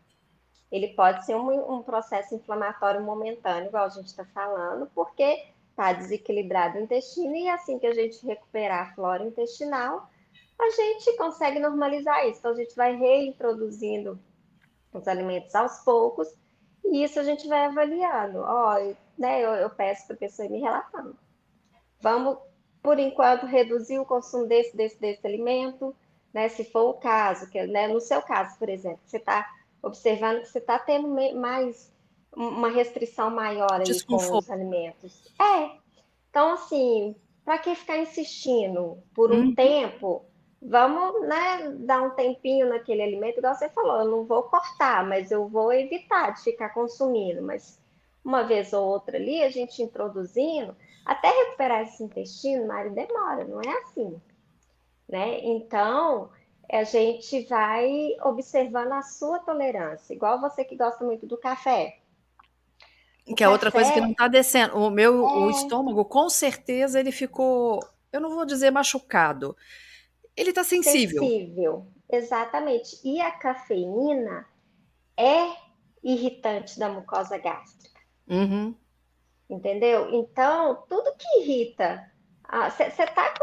Ele 0.71 0.89
pode 0.89 1.25
ser 1.25 1.35
um, 1.35 1.77
um 1.77 1.83
processo 1.83 2.35
inflamatório 2.35 3.01
momentâneo, 3.01 3.69
igual 3.69 3.85
a 3.85 3.89
gente 3.89 4.07
está 4.07 4.23
falando, 4.25 4.89
porque 4.93 5.47
está 5.71 5.93
desequilibrado 5.93 6.77
o 6.77 6.81
intestino 6.81 7.35
e 7.35 7.49
assim 7.49 7.79
que 7.79 7.87
a 7.87 7.93
gente 7.93 8.25
recuperar 8.25 8.89
a 8.89 8.93
flora 8.93 9.23
intestinal, 9.23 10.09
a 10.59 10.69
gente 10.69 11.17
consegue 11.17 11.59
normalizar 11.59 12.27
isso. 12.27 12.39
Então, 12.39 12.51
a 12.51 12.55
gente 12.55 12.75
vai 12.75 12.95
reintroduzindo 12.95 14.19
os 14.93 15.07
alimentos 15.07 15.55
aos 15.55 15.79
poucos 15.79 16.27
e 16.85 17.03
isso 17.03 17.19
a 17.19 17.23
gente 17.23 17.47
vai 17.47 17.65
avaliando. 17.65 18.39
Ó, 18.39 18.75
né, 19.17 19.41
eu, 19.43 19.51
eu 19.51 19.69
peço 19.69 20.05
para 20.05 20.15
a 20.15 20.19
pessoa 20.19 20.45
ir 20.45 20.51
me 20.51 20.59
relatando. 20.59 21.17
Vamos 22.01 22.37
por 22.81 22.97
enquanto, 22.99 23.45
reduzir 23.45 23.99
o 23.99 24.05
consumo 24.05 24.47
desse, 24.47 24.75
desse, 24.75 24.99
desse 24.99 25.25
alimento, 25.25 25.95
né? 26.33 26.49
Se 26.49 26.63
for 26.63 26.89
o 26.89 26.93
caso, 26.93 27.49
que, 27.49 27.61
né, 27.67 27.87
no 27.87 27.99
seu 27.99 28.21
caso, 28.21 28.57
por 28.57 28.69
exemplo, 28.69 28.99
você 29.05 29.17
está 29.17 29.47
observando 29.81 30.41
que 30.41 30.49
você 30.49 30.59
está 30.59 30.77
tendo 30.77 31.07
mais 31.35 31.91
uma 32.35 32.69
restrição 32.69 33.29
maior 33.29 33.81
aí 33.81 34.03
com 34.03 34.15
os 34.15 34.49
alimentos. 34.49 35.33
É. 35.39 35.71
Então, 36.29 36.53
assim, 36.53 37.15
para 37.43 37.57
que 37.57 37.73
ficar 37.75 37.97
insistindo 37.97 39.01
por 39.13 39.31
um 39.31 39.45
hum. 39.45 39.55
tempo? 39.55 40.25
Vamos 40.61 41.21
né, 41.25 41.73
dar 41.79 42.01
um 42.01 42.09
tempinho 42.11 42.67
naquele 42.67 43.01
alimento, 43.01 43.37
igual 43.37 43.55
você 43.55 43.69
falou, 43.69 44.01
eu 44.01 44.07
não 44.09 44.25
vou 44.25 44.43
cortar, 44.43 45.07
mas 45.07 45.31
eu 45.31 45.47
vou 45.47 45.71
evitar 45.71 46.31
de 46.31 46.43
ficar 46.43 46.69
consumindo. 46.69 47.41
Mas 47.41 47.81
uma 48.23 48.43
vez 48.43 48.73
ou 48.73 48.85
outra 48.85 49.17
ali, 49.17 49.41
a 49.41 49.49
gente 49.49 49.81
introduzindo, 49.81 50.75
até 51.05 51.29
recuperar 51.29 51.83
esse 51.83 52.03
intestino, 52.03 52.67
Mari, 52.67 52.89
demora, 52.89 53.45
não 53.45 53.61
é 53.61 53.81
assim. 53.81 54.21
Né? 55.09 55.39
Então, 55.43 56.29
a 56.71 56.83
gente 56.83 57.45
vai 57.47 58.15
observando 58.23 58.91
a 58.93 59.01
sua 59.01 59.39
tolerância, 59.39 60.13
igual 60.13 60.39
você 60.39 60.63
que 60.63 60.75
gosta 60.75 61.03
muito 61.03 61.25
do 61.25 61.37
café. 61.37 61.99
O 63.27 63.35
que 63.35 63.43
é 63.43 63.49
outra 63.49 63.71
coisa 63.71 63.91
que 63.91 63.99
não 63.99 64.11
está 64.11 64.27
descendo. 64.27 64.77
O 64.77 64.89
meu 64.89 65.27
é... 65.27 65.31
o 65.31 65.49
estômago, 65.49 66.05
com 66.05 66.29
certeza, 66.29 66.99
ele 66.99 67.11
ficou, 67.11 67.79
eu 68.11 68.21
não 68.21 68.29
vou 68.29 68.45
dizer 68.45 68.71
machucado. 68.71 69.55
Ele 70.37 70.49
está 70.49 70.63
sensível. 70.63 71.23
Sensível, 71.23 71.87
exatamente. 72.09 72.99
E 73.03 73.19
a 73.19 73.31
cafeína 73.31 74.45
é 75.17 75.47
irritante 76.03 76.79
da 76.79 76.87
mucosa 76.87 77.37
gástrica. 77.37 77.99
Uhum 78.27 78.73
entendeu? 79.49 80.09
Então, 80.13 80.83
tudo 80.87 81.15
que 81.17 81.39
irrita. 81.39 82.09
Você 82.51 82.83
ah, 82.83 83.05
está 83.05 83.33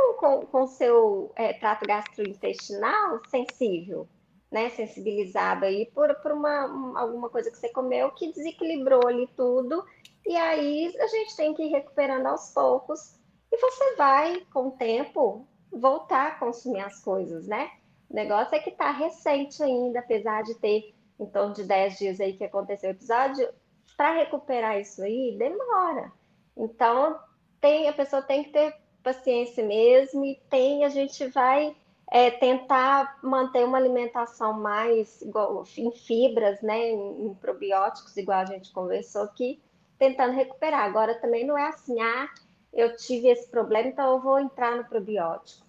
com 0.51 0.63
o 0.63 0.67
seu 0.67 1.33
é, 1.37 1.53
trato 1.53 1.87
gastrointestinal 1.87 3.21
sensível, 3.29 4.09
né? 4.51 4.69
Sensibilizado 4.71 5.65
aí 5.65 5.87
por, 5.95 6.13
por 6.17 6.33
uma, 6.33 6.99
alguma 7.01 7.31
coisa 7.31 7.49
que 7.49 7.57
você 7.57 7.69
comeu 7.69 8.11
que 8.11 8.33
desequilibrou 8.33 9.07
ali 9.07 9.29
tudo. 9.37 9.85
E 10.27 10.35
aí 10.35 10.93
a 10.99 11.07
gente 11.07 11.37
tem 11.37 11.55
que 11.55 11.63
ir 11.63 11.69
recuperando 11.69 12.27
aos 12.27 12.51
poucos. 12.51 13.17
E 13.53 13.57
você 13.59 13.95
vai, 13.95 14.41
com 14.53 14.69
o 14.69 14.73
tempo, 14.73 15.47
voltar 15.71 16.27
a 16.27 16.35
consumir 16.35 16.81
as 16.81 17.01
coisas, 17.01 17.47
né? 17.47 17.71
O 18.11 18.15
negócio 18.15 18.57
é 18.57 18.59
que 18.59 18.71
está 18.71 18.91
recente 18.91 19.63
ainda, 19.63 20.01
apesar 20.01 20.43
de 20.43 20.55
ter 20.57 20.93
em 21.19 21.27
torno 21.27 21.55
de 21.55 21.63
10 21.63 21.99
dias 21.99 22.21
aí 22.21 22.33
que 22.33 22.45
aconteceu 22.45 22.91
o 22.91 22.93
episódio, 22.93 23.49
para 23.97 24.11
recuperar 24.13 24.81
isso 24.81 25.01
aí 25.01 25.37
demora. 25.39 26.13
Então, 26.57 27.21
tem, 27.61 27.89
a 27.89 27.93
pessoa 27.93 28.21
tem 28.21 28.43
que 28.43 28.51
ter 28.51 28.75
paciência 29.07 29.65
mesmo 29.65 30.25
e 30.25 30.35
tem, 30.51 30.85
a 30.85 30.89
gente 30.89 31.29
vai 31.29 31.77
é, 32.11 32.29
tentar 32.29 33.19
manter 33.23 33.65
uma 33.65 33.79
alimentação 33.79 34.53
mais 34.53 35.23
igual, 35.23 35.63
em 35.77 35.93
fibras, 35.93 36.61
né, 36.61 36.91
em, 36.91 37.27
em, 37.27 37.35
probióticos, 37.35 38.17
igual 38.17 38.41
a 38.41 38.47
gente 38.47 38.73
conversou 38.73 39.23
aqui, 39.23 39.63
tentando 39.97 40.35
recuperar. 40.35 40.85
Agora 40.85 41.15
também 41.21 41.47
não 41.47 41.57
é 41.57 41.69
assim, 41.69 42.01
ah, 42.01 42.29
eu 42.73 42.97
tive 42.97 43.29
esse 43.29 43.49
problema, 43.49 43.89
então 43.89 44.11
eu 44.11 44.21
vou 44.21 44.41
entrar 44.41 44.77
no 44.77 44.85
probiótico. 44.85 45.65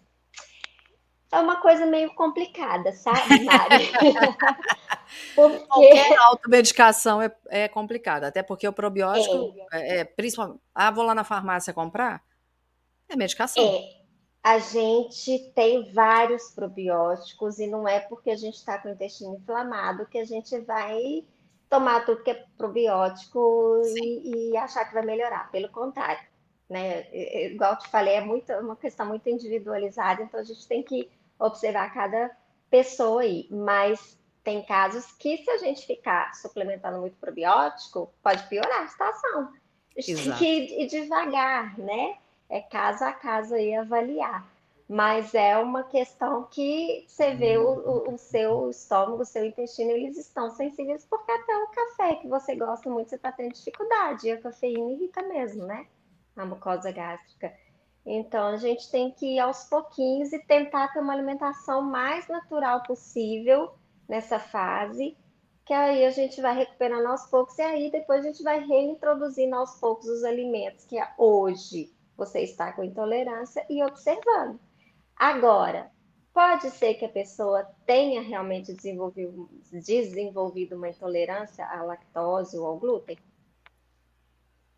É 1.32 1.40
uma 1.40 1.58
coisa 1.58 1.86
meio 1.86 2.16
complicada, 2.16 2.92
sabe, 2.94 3.44
Mari? 3.44 3.92
porque... 5.36 5.60
Qualquer 5.68 6.18
automedicação 6.20 7.22
é, 7.22 7.32
é 7.50 7.68
complicada, 7.68 8.28
até 8.28 8.42
porque 8.42 8.68
o 8.68 8.74
probiótico, 8.74 9.54
é. 9.72 9.98
É, 9.98 10.00
é, 10.00 10.04
principalmente, 10.06 10.60
ah, 10.74 10.90
vou 10.90 11.04
lá 11.04 11.14
na 11.14 11.24
farmácia 11.24 11.74
comprar, 11.74 12.24
é 13.10 13.16
medicação. 13.16 13.64
É. 13.64 13.98
A 14.44 14.60
gente 14.60 15.52
tem 15.54 15.92
vários 15.92 16.52
probióticos 16.52 17.60
e 17.60 17.68
não 17.68 17.88
é 17.88 18.00
porque 18.00 18.30
a 18.30 18.36
gente 18.36 18.56
está 18.56 18.78
com 18.78 18.88
o 18.88 18.92
intestino 18.92 19.36
inflamado 19.36 20.06
que 20.06 20.18
a 20.18 20.26
gente 20.26 20.58
vai 20.60 21.26
tomar 21.70 22.06
tudo 22.06 22.24
que 22.24 22.32
é 22.32 22.46
probiótico 22.58 23.82
e, 23.86 24.52
e, 24.52 24.58
achar 24.58 24.86
que 24.86 24.94
vai 24.94 25.06
melhorar. 25.06 25.52
Pelo 25.52 25.70
contrário, 25.70 26.26
né? 26.70 27.08
Igual 27.52 27.74
eu 27.74 27.80
te 27.80 27.90
falei, 27.90 28.16
é 28.16 28.22
muito, 28.22 28.52
uma 28.54 28.76
questão 28.76 29.06
muito 29.06 29.28
individualizada, 29.30 30.24
então 30.24 30.40
a 30.40 30.44
gente 30.44 30.66
tem 30.66 30.82
que 30.82 31.10
observar 31.38 31.94
cada 31.94 32.32
pessoa 32.70 33.24
aí. 33.24 33.48
Mas 33.52 34.18
tem 34.44 34.64
casos 34.64 35.12
que, 35.14 35.38
se 35.38 35.50
a 35.50 35.58
gente 35.58 35.86
ficar 35.86 36.34
suplementando 36.34 37.00
muito 37.00 37.18
probiótico, 37.18 38.14
pode 38.24 38.48
piorar 38.48 38.84
a 38.84 38.88
situação. 38.88 39.52
A 39.98 40.02
gente 40.02 40.24
tem 40.24 40.34
que 40.38 40.84
ir 40.84 40.88
devagar, 40.88 41.78
né? 41.78 42.18
É 42.50 42.62
caso 42.62 43.04
a 43.04 43.12
caso 43.12 43.56
aí 43.56 43.76
avaliar. 43.76 44.48
mas 44.90 45.36
é 45.36 45.58
uma 45.58 45.84
questão 45.84 46.44
que 46.46 47.06
você 47.08 47.36
vê 47.36 47.58
o, 47.58 48.14
o, 48.14 48.18
seu 48.18 48.70
estômago, 48.70 49.22
o 49.22 49.26
seu 49.26 49.46
intestino, 49.46 49.92
eles 49.92 50.18
estão 50.18 50.50
sensíveis 50.50 51.06
porque 51.10 51.30
até 51.30 51.58
o 51.58 51.68
café 51.68 52.16
que 52.16 52.28
você 52.28 52.56
gosta 52.56 52.90
muito, 52.90 53.10
você 53.10 53.16
está 53.16 53.32
tendo 53.32 53.54
dificuldade, 53.54 54.28
e 54.28 54.32
a 54.32 54.42
cafeína 54.42 54.92
irrita 54.92 55.22
mesmo, 55.24 55.66
né? 55.66 55.88
A 56.38 56.46
mucosa 56.46 56.92
gástrica. 56.92 57.54
Então, 58.06 58.48
a 58.48 58.56
gente 58.56 58.90
tem 58.90 59.12
que 59.12 59.36
ir 59.36 59.40
aos 59.40 59.66
pouquinhos 59.66 60.32
e 60.32 60.40
tentar 60.40 60.94
ter 60.94 61.00
uma 61.02 61.12
alimentação 61.12 61.82
mais 61.82 62.30
natural 62.30 62.82
possível 62.84 63.74
nessa 64.08 64.40
fase, 64.40 65.18
que 65.66 65.74
aí 65.74 66.06
a 66.06 66.12
gente 66.12 66.42
vai 66.42 66.56
recuperando 66.56 67.08
aos 67.08 67.26
poucos, 67.26 67.58
e 67.58 67.62
aí 67.62 67.92
depois 67.92 68.24
a 68.24 68.30
gente 68.30 68.42
vai 68.42 68.66
reintroduzindo 68.66 69.54
aos 69.54 69.78
poucos 69.82 70.08
os 70.08 70.24
alimentos 70.24 70.86
que 70.86 70.96
hoje 71.18 71.92
você 72.18 72.42
está 72.42 72.74
com 72.74 72.84
intolerância 72.84 73.66
e 73.70 73.84
observando. 73.84 74.60
Agora, 75.16 75.92
pode 76.34 76.70
ser 76.72 76.96
que 76.96 77.06
a 77.06 77.10
pessoa 77.10 77.64
tenha 77.86 78.22
realmente 78.22 78.74
desenvolvido, 78.74 79.50
desenvolvido 79.72 80.76
uma 80.76 80.90
intolerância 80.90 81.66
à 81.66 81.84
lactose 81.84 82.58
ou 82.58 82.66
ao 82.66 82.78
glúten? 82.78 83.18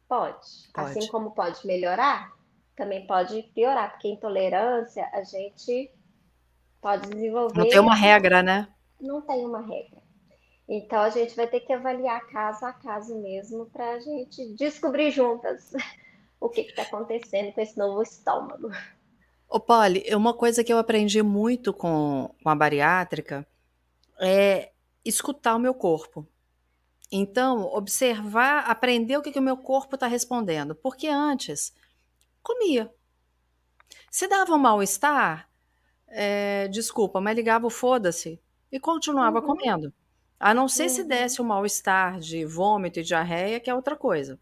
Pode. 0.07 0.69
pode. 0.73 0.97
Assim 0.97 1.07
como 1.07 1.31
pode 1.31 1.65
melhorar, 1.65 2.33
também 2.75 3.05
pode 3.05 3.43
piorar, 3.53 3.91
porque 3.91 4.07
intolerância 4.07 5.07
a 5.13 5.23
gente 5.23 5.91
pode 6.81 7.09
desenvolver. 7.09 7.57
Não 7.57 7.69
tem 7.69 7.79
uma 7.79 7.95
regra, 7.95 8.41
né? 8.41 8.67
Não 8.99 9.21
tem 9.21 9.45
uma 9.45 9.61
regra. 9.61 10.01
Então 10.67 11.01
a 11.01 11.09
gente 11.09 11.35
vai 11.35 11.47
ter 11.47 11.61
que 11.61 11.73
avaliar 11.73 12.25
caso 12.27 12.65
a 12.65 12.71
caso 12.71 13.19
mesmo 13.21 13.65
para 13.67 13.91
a 13.91 13.99
gente 13.99 14.53
descobrir 14.53 15.09
juntas 15.09 15.73
o 16.39 16.49
que 16.49 16.61
está 16.61 16.83
acontecendo 16.83 17.53
com 17.53 17.61
esse 17.61 17.77
novo 17.77 18.01
estômago. 18.01 18.69
Ô, 19.47 19.59
Polly, 19.59 20.03
uma 20.13 20.33
coisa 20.33 20.63
que 20.63 20.71
eu 20.71 20.77
aprendi 20.77 21.21
muito 21.23 21.73
com, 21.73 22.33
com 22.41 22.49
a 22.49 22.55
bariátrica 22.55 23.47
é 24.19 24.71
escutar 25.03 25.55
o 25.55 25.59
meu 25.59 25.73
corpo. 25.73 26.27
Então, 27.11 27.63
observar, 27.73 28.69
aprender 28.69 29.17
o 29.17 29.21
que, 29.21 29.31
que 29.31 29.39
o 29.39 29.43
meu 29.43 29.57
corpo 29.57 29.95
está 29.95 30.05
respondendo. 30.05 30.75
Porque 30.75 31.07
antes, 31.07 31.73
comia. 32.43 32.93
Se 34.11 34.27
dava 34.27 34.53
um 34.53 34.59
mal-estar, 34.59 35.49
é, 36.07 36.67
desculpa, 36.67 37.19
mas 37.19 37.35
ligava 37.35 37.65
o 37.65 37.71
foda-se 37.71 38.39
e 38.71 38.79
continuava 38.79 39.39
uhum. 39.39 39.47
comendo. 39.47 39.93
A 40.39 40.53
não 40.53 40.67
ser 40.67 40.83
uhum. 40.83 40.89
se 40.89 41.03
desse 41.03 41.41
um 41.41 41.45
mal-estar 41.45 42.19
de 42.19 42.45
vômito 42.45 42.99
e 42.99 43.03
diarreia, 43.03 43.59
que 43.59 43.69
é 43.69 43.75
outra 43.75 43.95
coisa. 43.95 44.39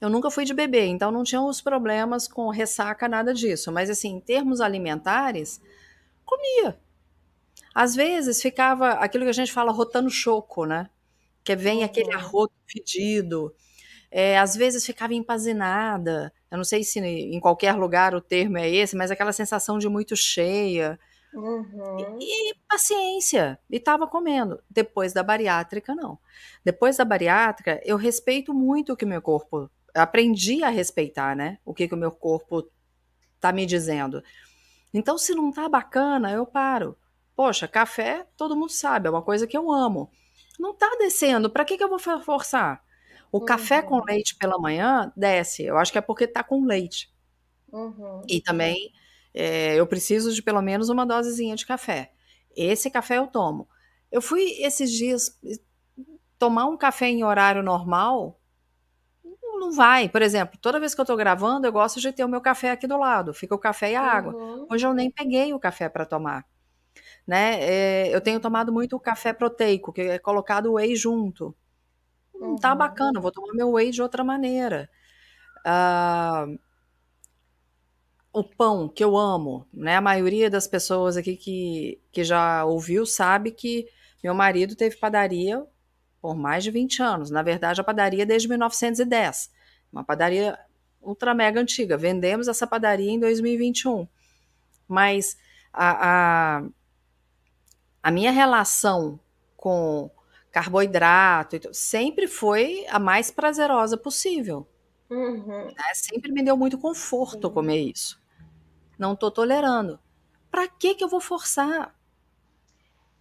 Eu 0.00 0.10
nunca 0.10 0.30
fui 0.30 0.44
de 0.44 0.52
bebê, 0.52 0.86
então 0.86 1.10
não 1.10 1.22
tinha 1.24 1.40
os 1.40 1.60
problemas 1.60 2.28
com 2.28 2.48
ressaca, 2.50 3.08
nada 3.08 3.32
disso. 3.32 3.72
Mas, 3.72 3.88
assim, 3.88 4.16
em 4.16 4.20
termos 4.20 4.60
alimentares, 4.60 5.60
comia. 6.24 6.78
Às 7.74 7.94
vezes 7.94 8.40
ficava 8.40 8.90
aquilo 8.90 9.24
que 9.24 9.30
a 9.30 9.34
gente 9.34 9.52
fala 9.52 9.72
rotando 9.72 10.10
choco, 10.10 10.64
né? 10.64 10.88
Que 11.42 11.56
vem 11.56 11.78
uhum. 11.78 11.84
aquele 11.84 12.12
arroto 12.12 12.54
fedido. 12.66 13.54
É, 14.10 14.38
às 14.38 14.54
vezes 14.54 14.86
ficava 14.86 15.14
empazinada. 15.14 16.32
Eu 16.50 16.56
não 16.56 16.64
sei 16.64 16.84
se 16.84 17.00
em 17.00 17.40
qualquer 17.40 17.74
lugar 17.74 18.14
o 18.14 18.20
termo 18.20 18.58
é 18.58 18.70
esse, 18.70 18.94
mas 18.94 19.10
aquela 19.10 19.32
sensação 19.32 19.78
de 19.78 19.88
muito 19.88 20.14
cheia. 20.14 20.98
Uhum. 21.34 22.18
E, 22.20 22.50
e, 22.50 22.54
paciência. 22.68 23.58
E 23.68 23.76
estava 23.76 24.06
comendo. 24.06 24.62
Depois 24.70 25.12
da 25.12 25.22
bariátrica, 25.22 25.94
não. 25.94 26.16
Depois 26.64 26.96
da 26.96 27.04
bariátrica, 27.04 27.80
eu 27.84 27.96
respeito 27.96 28.54
muito 28.54 28.92
o 28.92 28.96
que 28.96 29.04
meu 29.04 29.20
corpo 29.20 29.68
aprendi 29.94 30.62
a 30.64 30.68
respeitar, 30.68 31.36
né? 31.36 31.58
O 31.64 31.72
que, 31.72 31.88
que 31.88 31.94
o 31.94 31.98
meu 31.98 32.10
corpo 32.10 32.68
tá 33.40 33.52
me 33.52 33.64
dizendo. 33.64 34.22
Então, 34.92 35.18
se 35.18 35.34
não 35.34 35.52
tá 35.52 35.68
bacana, 35.68 36.30
eu 36.32 36.46
paro. 36.46 36.96
Poxa, 37.36 37.66
café, 37.66 38.26
todo 38.36 38.56
mundo 38.56 38.70
sabe, 38.70 39.08
é 39.08 39.10
uma 39.10 39.22
coisa 39.22 39.46
que 39.46 39.56
eu 39.56 39.72
amo. 39.72 40.10
Não 40.58 40.72
tá 40.72 40.88
descendo, 40.98 41.50
para 41.50 41.64
que, 41.64 41.76
que 41.76 41.82
eu 41.82 41.88
vou 41.88 41.98
forçar? 41.98 42.82
O 43.30 43.38
uhum. 43.38 43.44
café 43.44 43.82
com 43.82 43.96
uhum. 43.96 44.04
leite 44.04 44.36
pela 44.36 44.58
manhã 44.58 45.12
desce, 45.16 45.64
eu 45.64 45.76
acho 45.76 45.90
que 45.90 45.98
é 45.98 46.00
porque 46.00 46.26
tá 46.26 46.44
com 46.44 46.64
leite. 46.64 47.12
Uhum. 47.72 48.22
E 48.28 48.40
também 48.40 48.92
é, 49.34 49.74
eu 49.74 49.86
preciso 49.86 50.32
de 50.32 50.40
pelo 50.40 50.62
menos 50.62 50.88
uma 50.88 51.04
dosezinha 51.04 51.56
de 51.56 51.66
café. 51.66 52.12
Esse 52.56 52.88
café 52.88 53.18
eu 53.18 53.26
tomo. 53.26 53.68
Eu 54.12 54.22
fui 54.22 54.44
esses 54.60 54.92
dias 54.92 55.36
tomar 56.38 56.66
um 56.66 56.76
café 56.76 57.08
em 57.08 57.24
horário 57.24 57.64
normal, 57.64 58.40
não 59.64 59.72
vai. 59.72 60.08
Por 60.08 60.22
exemplo, 60.22 60.58
toda 60.60 60.80
vez 60.80 60.94
que 60.94 61.00
eu 61.00 61.04
tô 61.04 61.16
gravando, 61.16 61.66
eu 61.66 61.72
gosto 61.72 62.00
de 62.00 62.12
ter 62.12 62.24
o 62.24 62.28
meu 62.28 62.40
café 62.40 62.70
aqui 62.70 62.86
do 62.86 62.96
lado. 62.96 63.32
Fica 63.32 63.54
o 63.54 63.58
café 63.58 63.92
e 63.92 63.94
a 63.94 64.02
água. 64.02 64.34
Uhum. 64.34 64.66
Hoje 64.70 64.86
eu 64.86 64.94
nem 64.94 65.10
peguei 65.10 65.52
o 65.52 65.58
café 65.58 65.88
para 65.88 66.04
tomar. 66.04 66.44
Né? 67.26 67.58
É, 67.62 68.14
eu 68.14 68.20
tenho 68.20 68.38
tomado 68.38 68.72
muito 68.72 68.94
o 68.96 69.00
café 69.00 69.32
proteico, 69.32 69.92
que 69.92 70.02
é 70.02 70.18
colocado 70.18 70.74
whey 70.74 70.94
junto. 70.94 71.54
Não 72.34 72.56
tá 72.56 72.72
uhum. 72.72 72.78
bacana, 72.78 73.20
vou 73.20 73.32
tomar 73.32 73.54
meu 73.54 73.72
whey 73.72 73.90
de 73.90 74.02
outra 74.02 74.22
maneira. 74.22 74.90
Uh, 75.66 76.58
o 78.32 78.44
pão, 78.44 78.88
que 78.88 79.02
eu 79.02 79.16
amo, 79.16 79.66
né? 79.72 79.96
A 79.96 80.00
maioria 80.00 80.50
das 80.50 80.66
pessoas 80.66 81.16
aqui 81.16 81.36
que, 81.36 82.00
que 82.12 82.24
já 82.24 82.64
ouviu 82.64 83.06
sabe 83.06 83.52
que 83.52 83.88
meu 84.22 84.34
marido 84.34 84.74
teve 84.74 84.96
padaria 84.96 85.64
por 86.20 86.34
mais 86.34 86.64
de 86.64 86.70
20 86.70 87.02
anos. 87.02 87.30
Na 87.30 87.42
verdade, 87.42 87.80
a 87.80 87.84
padaria 87.84 88.26
desde 88.26 88.48
1910. 88.48 89.50
Uma 89.94 90.02
padaria 90.02 90.58
ultra 91.00 91.32
mega 91.32 91.60
antiga. 91.60 91.96
Vendemos 91.96 92.48
essa 92.48 92.66
padaria 92.66 93.12
em 93.12 93.20
2021. 93.20 94.08
Mas 94.88 95.38
a, 95.72 96.58
a, 96.58 96.64
a 98.02 98.10
minha 98.10 98.32
relação 98.32 99.20
com 99.56 100.10
carboidrato 100.50 101.72
sempre 101.72 102.26
foi 102.26 102.84
a 102.88 102.98
mais 102.98 103.30
prazerosa 103.30 103.96
possível. 103.96 104.66
Uhum. 105.08 105.66
Né? 105.66 105.94
Sempre 105.94 106.32
me 106.32 106.42
deu 106.42 106.56
muito 106.56 106.76
conforto 106.76 107.46
uhum. 107.46 107.54
comer 107.54 107.78
isso. 107.78 108.20
Não 108.98 109.12
estou 109.12 109.30
tolerando. 109.30 110.00
Para 110.50 110.66
que 110.66 110.96
que 110.96 111.04
eu 111.04 111.08
vou 111.08 111.20
forçar? 111.20 111.94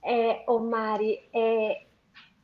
É, 0.04 0.44
ô 0.48 0.58
Mari, 0.58 1.20
é, 1.34 1.86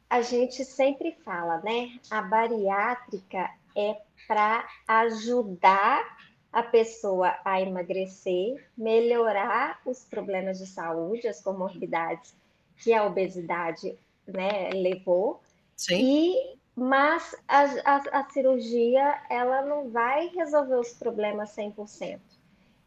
a 0.07 0.21
gente 0.21 0.63
sempre 0.63 1.17
fala, 1.25 1.57
né? 1.61 1.99
A 2.09 2.21
bariátrica 2.21 3.49
é 3.75 4.01
para 4.29 4.69
ajudar 4.87 6.05
a 6.53 6.61
pessoa 6.61 7.35
a 7.43 7.59
emagrecer, 7.59 8.63
melhorar 8.77 9.81
os 9.83 10.05
problemas 10.05 10.59
de 10.59 10.67
saúde, 10.67 11.27
as 11.27 11.41
comorbidades 11.41 12.35
que 12.77 12.93
a 12.93 13.05
obesidade 13.05 13.97
né, 14.27 14.69
levou. 14.69 15.41
Sim. 15.75 15.97
E, 15.99 16.57
mas 16.75 17.35
a, 17.47 17.63
a, 17.85 18.19
a 18.19 18.29
cirurgia 18.29 19.19
ela 19.31 19.63
não 19.63 19.89
vai 19.89 20.27
resolver 20.27 20.75
os 20.75 20.93
problemas 20.93 21.55
100%. 21.55 22.19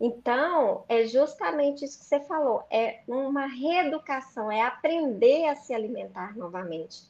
Então, 0.01 0.85
é 0.89 1.09
justamente 1.09 1.85
isso 1.85 1.99
que 1.99 2.05
você 2.05 2.21
falou, 2.21 2.65
é 2.71 3.01
uma 3.09 3.47
reeducação, 3.47 4.51
é 4.51 4.63
aprender 4.63 5.47
a 5.49 5.57
se 5.57 5.75
alimentar 5.75 6.37
novamente. 6.37 7.03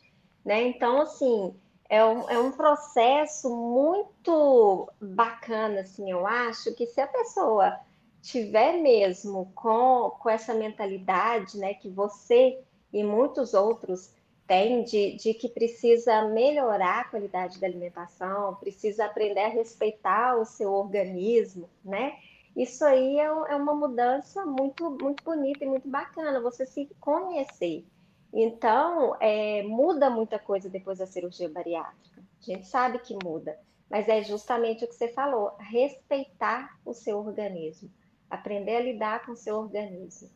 Né? 0.42 0.62
Então, 0.68 1.02
assim, 1.02 1.54
é 1.92 2.02
um, 2.02 2.30
é 2.30 2.38
um 2.38 2.50
processo 2.50 3.54
muito 3.54 4.90
bacana, 4.98 5.82
assim, 5.82 6.10
eu 6.10 6.26
acho, 6.26 6.74
que 6.74 6.86
se 6.86 6.98
a 7.02 7.06
pessoa 7.06 7.78
tiver 8.22 8.80
mesmo 8.80 9.52
com, 9.54 10.08
com 10.18 10.30
essa 10.30 10.54
mentalidade, 10.54 11.58
né, 11.58 11.74
que 11.74 11.90
você 11.90 12.58
e 12.90 13.04
muitos 13.04 13.52
outros 13.52 14.10
têm 14.46 14.84
de, 14.84 15.16
de 15.16 15.34
que 15.34 15.50
precisa 15.50 16.28
melhorar 16.28 17.00
a 17.00 17.04
qualidade 17.04 17.60
da 17.60 17.66
alimentação, 17.66 18.54
precisa 18.54 19.04
aprender 19.04 19.40
a 19.40 19.48
respeitar 19.48 20.38
o 20.38 20.46
seu 20.46 20.72
organismo, 20.72 21.68
né? 21.84 22.16
Isso 22.56 22.86
aí 22.86 23.18
é, 23.18 23.24
é 23.24 23.56
uma 23.56 23.74
mudança 23.74 24.46
muito, 24.46 24.90
muito 24.90 25.22
bonita 25.22 25.62
e 25.62 25.68
muito 25.68 25.88
bacana, 25.88 26.40
você 26.40 26.64
se 26.64 26.88
conhecer. 26.98 27.84
Então, 28.32 29.14
é, 29.20 29.62
muda 29.62 30.08
muita 30.08 30.38
coisa 30.38 30.68
depois 30.68 30.98
da 30.98 31.06
cirurgia 31.06 31.48
bariátrica. 31.48 32.22
A 32.40 32.44
gente 32.44 32.66
sabe 32.66 32.98
que 32.98 33.16
muda, 33.22 33.58
mas 33.90 34.08
é 34.08 34.22
justamente 34.22 34.84
o 34.84 34.88
que 34.88 34.94
você 34.94 35.08
falou: 35.08 35.54
respeitar 35.58 36.78
o 36.84 36.94
seu 36.94 37.18
organismo, 37.18 37.90
aprender 38.30 38.76
a 38.76 38.80
lidar 38.80 39.26
com 39.26 39.32
o 39.32 39.36
seu 39.36 39.56
organismo. 39.56 40.30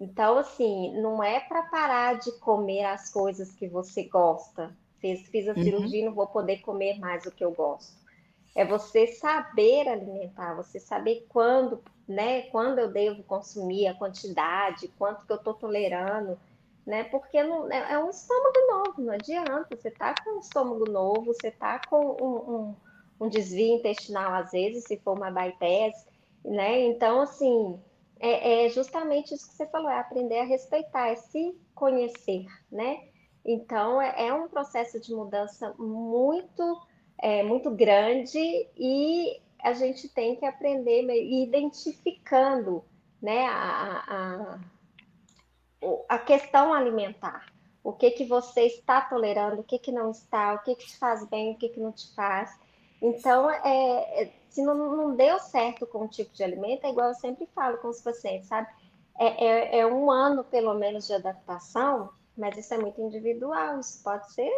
Então, 0.00 0.38
assim, 0.38 0.92
não 1.00 1.22
é 1.22 1.38
para 1.38 1.64
parar 1.64 2.18
de 2.18 2.32
comer 2.40 2.84
as 2.84 3.10
coisas 3.12 3.52
que 3.52 3.68
você 3.68 4.04
gosta. 4.04 4.74
Fiz, 4.98 5.28
fiz 5.28 5.46
a 5.46 5.52
uhum. 5.52 5.62
cirurgia 5.62 6.00
e 6.00 6.04
não 6.04 6.14
vou 6.14 6.26
poder 6.26 6.58
comer 6.62 6.98
mais 6.98 7.26
o 7.26 7.30
que 7.30 7.44
eu 7.44 7.52
gosto. 7.52 7.94
É 8.56 8.64
você 8.64 9.06
saber 9.06 9.86
alimentar, 9.88 10.54
você 10.54 10.80
saber 10.80 11.26
quando, 11.28 11.82
né, 12.08 12.42
quando 12.42 12.78
eu 12.78 12.90
devo 12.90 13.22
consumir, 13.24 13.86
a 13.86 13.94
quantidade, 13.94 14.88
quanto 14.98 15.26
que 15.26 15.32
eu 15.32 15.36
estou 15.36 15.54
tolerando 15.54 16.38
né? 16.86 17.04
Porque 17.04 17.42
não, 17.42 17.70
é, 17.70 17.92
é, 17.92 17.98
um 17.98 18.10
estômago 18.10 18.60
novo, 18.68 19.02
não 19.02 19.14
adianta. 19.14 19.76
Você 19.76 19.90
tá 19.90 20.14
com 20.22 20.36
um 20.36 20.40
estômago 20.40 20.90
novo, 20.90 21.26
você 21.26 21.50
tá 21.50 21.80
com 21.88 22.16
um, 22.20 22.54
um, 22.54 22.76
um 23.26 23.28
desvio 23.28 23.76
intestinal 23.76 24.34
às 24.34 24.50
vezes, 24.52 24.84
se 24.84 24.96
for 24.98 25.16
uma 25.16 25.30
bypass, 25.30 26.06
né? 26.44 26.80
Então, 26.86 27.20
assim, 27.20 27.80
é, 28.20 28.66
é, 28.66 28.68
justamente 28.68 29.34
isso 29.34 29.48
que 29.48 29.54
você 29.54 29.66
falou, 29.66 29.90
é 29.90 29.98
aprender 29.98 30.40
a 30.40 30.44
respeitar, 30.44 31.08
é 31.08 31.16
se 31.16 31.58
conhecer, 31.74 32.46
né? 32.70 33.08
Então, 33.44 34.00
é, 34.00 34.28
é 34.28 34.34
um 34.34 34.48
processo 34.48 35.00
de 35.00 35.14
mudança 35.14 35.74
muito, 35.78 36.80
é, 37.18 37.42
muito 37.42 37.70
grande 37.70 38.38
e 38.76 39.40
a 39.62 39.72
gente 39.72 40.08
tem 40.08 40.36
que 40.36 40.44
aprender 40.44 41.02
identificando 41.42 42.84
né, 43.20 43.46
a, 43.46 44.04
a, 44.06 44.60
a 46.08 46.18
questão 46.18 46.72
alimentar. 46.72 47.46
O 47.82 47.92
que, 47.92 48.10
que 48.12 48.24
você 48.24 48.62
está 48.62 49.02
tolerando, 49.02 49.60
o 49.60 49.64
que, 49.64 49.78
que 49.78 49.92
não 49.92 50.10
está, 50.10 50.54
o 50.54 50.62
que, 50.62 50.74
que 50.74 50.86
te 50.86 50.96
faz 50.96 51.26
bem, 51.28 51.52
o 51.52 51.58
que, 51.58 51.68
que 51.68 51.80
não 51.80 51.92
te 51.92 52.14
faz. 52.14 52.58
Então, 53.00 53.50
é, 53.50 54.22
é, 54.22 54.32
se 54.48 54.62
não, 54.62 54.74
não 54.74 55.14
deu 55.14 55.38
certo 55.38 55.86
com 55.86 56.04
o 56.04 56.08
tipo 56.08 56.32
de 56.32 56.42
alimento, 56.42 56.86
é 56.86 56.90
igual 56.90 57.08
eu 57.08 57.14
sempre 57.14 57.46
falo 57.54 57.76
com 57.78 57.88
os 57.88 58.00
pacientes, 58.00 58.48
sabe? 58.48 58.68
É, 59.18 59.44
é, 59.44 59.78
é, 59.80 59.86
um 59.86 60.10
ano, 60.10 60.42
pelo 60.44 60.74
menos, 60.74 61.06
de 61.06 61.12
adaptação, 61.12 62.10
mas 62.36 62.56
isso 62.56 62.72
é 62.72 62.78
muito 62.78 63.00
individual, 63.00 63.78
isso 63.78 64.02
pode 64.02 64.32
ser 64.32 64.50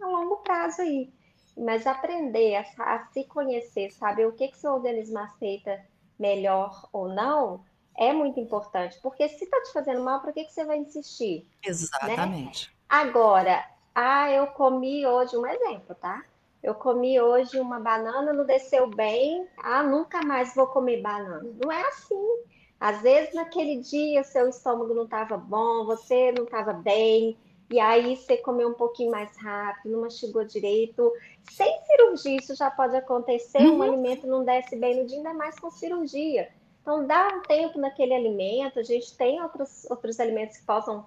a 0.00 0.06
longo 0.06 0.38
prazo 0.38 0.82
aí. 0.82 1.12
Mas 1.56 1.86
aprender 1.86 2.56
a, 2.56 2.64
a 2.78 3.06
se 3.12 3.24
conhecer, 3.24 3.92
saber 3.92 4.26
o 4.26 4.32
que, 4.32 4.48
que 4.48 4.58
seu 4.58 4.72
organismo 4.72 5.20
aceita 5.20 5.80
melhor 6.18 6.88
ou 6.92 7.08
não, 7.08 7.64
é 7.96 8.12
muito 8.12 8.40
importante, 8.40 8.98
porque 9.02 9.28
se 9.28 9.44
está 9.44 9.60
te 9.62 9.72
fazendo 9.72 10.02
mal, 10.02 10.20
para 10.20 10.32
que, 10.32 10.44
que 10.44 10.52
você 10.52 10.64
vai 10.64 10.78
insistir? 10.78 11.48
Exatamente. 11.64 12.68
Né? 12.68 12.74
Agora, 12.88 13.64
ah, 13.94 14.30
eu 14.30 14.46
comi 14.48 15.06
hoje, 15.06 15.36
um 15.36 15.46
exemplo, 15.46 15.94
tá? 15.94 16.24
Eu 16.62 16.74
comi 16.74 17.20
hoje 17.20 17.60
uma 17.60 17.78
banana, 17.78 18.32
não 18.32 18.44
desceu 18.44 18.88
bem, 18.88 19.46
ah, 19.62 19.82
nunca 19.82 20.22
mais 20.22 20.54
vou 20.54 20.66
comer 20.66 21.02
banana. 21.02 21.46
Não 21.62 21.70
é 21.70 21.80
assim. 21.88 22.38
Às 22.80 23.00
vezes, 23.02 23.34
naquele 23.34 23.80
dia, 23.80 24.24
seu 24.24 24.48
estômago 24.48 24.94
não 24.94 25.04
estava 25.04 25.36
bom, 25.36 25.84
você 25.84 26.32
não 26.32 26.44
estava 26.44 26.72
bem, 26.72 27.36
e 27.70 27.78
aí 27.78 28.16
você 28.16 28.36
comeu 28.36 28.68
um 28.68 28.74
pouquinho 28.74 29.10
mais 29.10 29.36
rápido, 29.36 29.92
não 29.92 30.00
mastigou 30.02 30.44
direito. 30.44 31.12
Sem 31.50 31.80
cirurgia, 31.84 32.36
isso 32.36 32.54
já 32.54 32.70
pode 32.70 32.96
acontecer, 32.96 33.58
uhum. 33.58 33.78
um 33.78 33.82
alimento 33.82 34.26
não 34.26 34.44
desce 34.44 34.76
bem 34.76 35.00
no 35.00 35.06
dia, 35.06 35.18
ainda 35.18 35.34
mais 35.34 35.58
com 35.58 35.70
cirurgia. 35.70 36.48
Então, 36.84 37.06
dá 37.06 37.28
um 37.28 37.40
tempo 37.40 37.78
naquele 37.78 38.12
alimento, 38.12 38.78
a 38.78 38.82
gente 38.82 39.16
tem 39.16 39.40
outros, 39.40 39.86
outros 39.88 40.20
alimentos 40.20 40.58
que 40.58 40.66
possam 40.66 41.06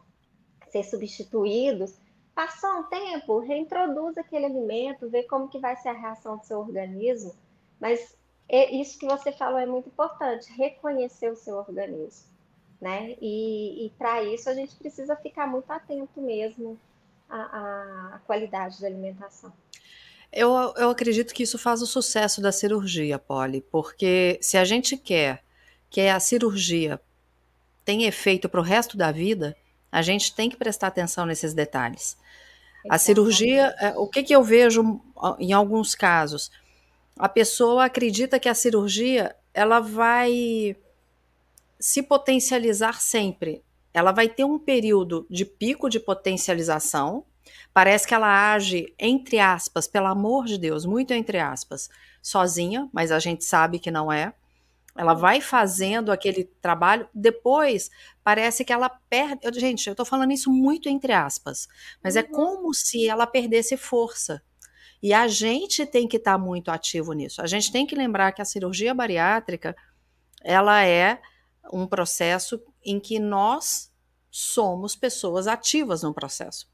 ser 0.72 0.82
substituídos. 0.82 1.94
Passou 2.34 2.80
um 2.80 2.84
tempo, 2.86 3.38
reintroduz 3.38 4.18
aquele 4.18 4.48
alimento, 4.48 5.08
vê 5.08 5.22
como 5.22 5.48
que 5.48 5.60
vai 5.60 5.76
ser 5.76 5.90
a 5.90 5.94
reação 5.94 6.38
do 6.38 6.46
seu 6.46 6.58
organismo. 6.58 7.36
Mas 7.80 8.18
é, 8.50 8.72
isso 8.76 8.98
que 8.98 9.06
você 9.06 9.32
falou 9.32 9.60
é 9.60 9.68
muito 9.68 9.88
importante, 9.88 10.52
reconhecer 10.54 11.32
o 11.32 11.36
seu 11.36 11.58
organismo. 11.58 12.26
Né? 12.82 13.16
E, 13.22 13.86
e 13.86 13.90
para 14.00 14.24
isso 14.24 14.50
a 14.50 14.56
gente 14.56 14.76
precisa 14.78 15.16
ficar 15.16 15.46
muito 15.46 15.70
atento 15.70 16.20
mesmo 16.20 16.76
à, 17.30 18.16
à 18.16 18.20
qualidade 18.26 18.82
da 18.82 18.88
alimentação. 18.88 19.54
Eu, 20.34 20.50
eu 20.76 20.90
acredito 20.90 21.36
que 21.36 21.44
isso 21.44 21.60
faz 21.60 21.84
o 21.84 21.88
sucesso 21.88 22.42
da 22.42 22.52
cirurgia, 22.52 23.20
Polly, 23.20 23.62
porque 23.62 24.40
se 24.42 24.58
a 24.58 24.66
gente 24.66 24.98
quer 24.98 25.46
que 25.90 26.02
a 26.02 26.20
cirurgia 26.20 27.00
tem 27.86 28.04
efeito 28.04 28.50
para 28.50 28.60
o 28.60 28.64
resto 28.64 28.98
da 28.98 29.12
vida, 29.12 29.56
a 29.92 30.02
gente 30.02 30.36
tem 30.36 30.50
que 30.50 30.58
prestar 30.58 30.88
atenção 30.88 31.26
nesses 31.26 31.54
detalhes. 31.54 32.18
A 32.90 32.98
cirurgia, 32.98 33.76
é, 33.80 33.98
o 33.98 34.08
que, 34.08 34.24
que 34.24 34.36
eu 34.36 34.44
vejo 34.44 35.02
em 35.40 35.52
alguns 35.54 35.96
casos? 35.96 36.52
A 37.18 37.28
pessoa 37.28 37.86
acredita 37.86 38.40
que 38.40 38.48
a 38.48 38.54
cirurgia 38.54 39.36
ela 39.54 39.80
vai 39.80 40.76
se 41.80 42.04
potencializar 42.04 43.02
sempre. 43.02 43.64
Ela 43.94 44.12
vai 44.12 44.28
ter 44.30 44.44
um 44.44 44.60
período 44.60 45.26
de 45.30 45.44
pico 45.46 45.90
de 45.90 46.00
potencialização. 46.00 47.26
Parece 47.74 48.08
que 48.08 48.14
ela 48.14 48.54
age, 48.54 48.94
entre 49.00 49.40
aspas, 49.40 49.88
pelo 49.88 50.08
amor 50.08 50.46
de 50.46 50.58
Deus, 50.58 50.86
muito 50.86 51.14
entre 51.14 51.40
aspas, 51.40 51.90
sozinha, 52.22 52.90
mas 52.94 53.12
a 53.12 53.20
gente 53.20 53.44
sabe 53.44 53.80
que 53.80 53.92
não 53.92 54.12
é. 54.12 54.34
Ela 54.98 55.14
vai 55.14 55.40
fazendo 55.40 56.12
aquele 56.12 56.46
trabalho, 56.62 57.08
depois 57.14 57.90
parece 58.24 58.66
que 58.66 58.74
ela 58.74 58.90
perde. 58.90 59.60
Gente, 59.60 59.88
eu 59.88 59.92
estou 59.92 60.06
falando 60.06 60.32
isso 60.32 60.52
muito 60.52 60.90
entre 60.90 61.14
aspas, 61.14 61.68
mas 62.04 62.16
é 62.16 62.22
uhum. 62.22 62.26
é 62.26 62.30
como 62.30 62.74
se 62.74 63.08
ela 63.08 63.28
perdesse 63.28 63.78
força. 63.78 64.42
E 65.02 65.14
a 65.14 65.28
gente 65.28 65.86
tem 65.86 66.08
que 66.08 66.18
estar 66.18 66.34
tá 66.34 66.38
muito 66.38 66.72
ativo 66.72 67.14
nisso. 67.14 67.42
A 67.42 67.48
gente 67.48 67.72
tem 67.72 67.86
que 67.86 67.96
lembrar 67.96 68.32
que 68.32 68.42
a 68.42 68.46
cirurgia 68.46 68.94
bariátrica 68.94 69.76
ela 70.44 70.84
é 70.84 71.22
um 71.72 71.86
processo 71.86 72.62
em 72.84 73.00
que 73.00 73.20
nós 73.20 73.92
somos 74.32 74.96
pessoas 74.96 75.48
ativas 75.48 76.04
no 76.04 76.14
processo. 76.14 76.68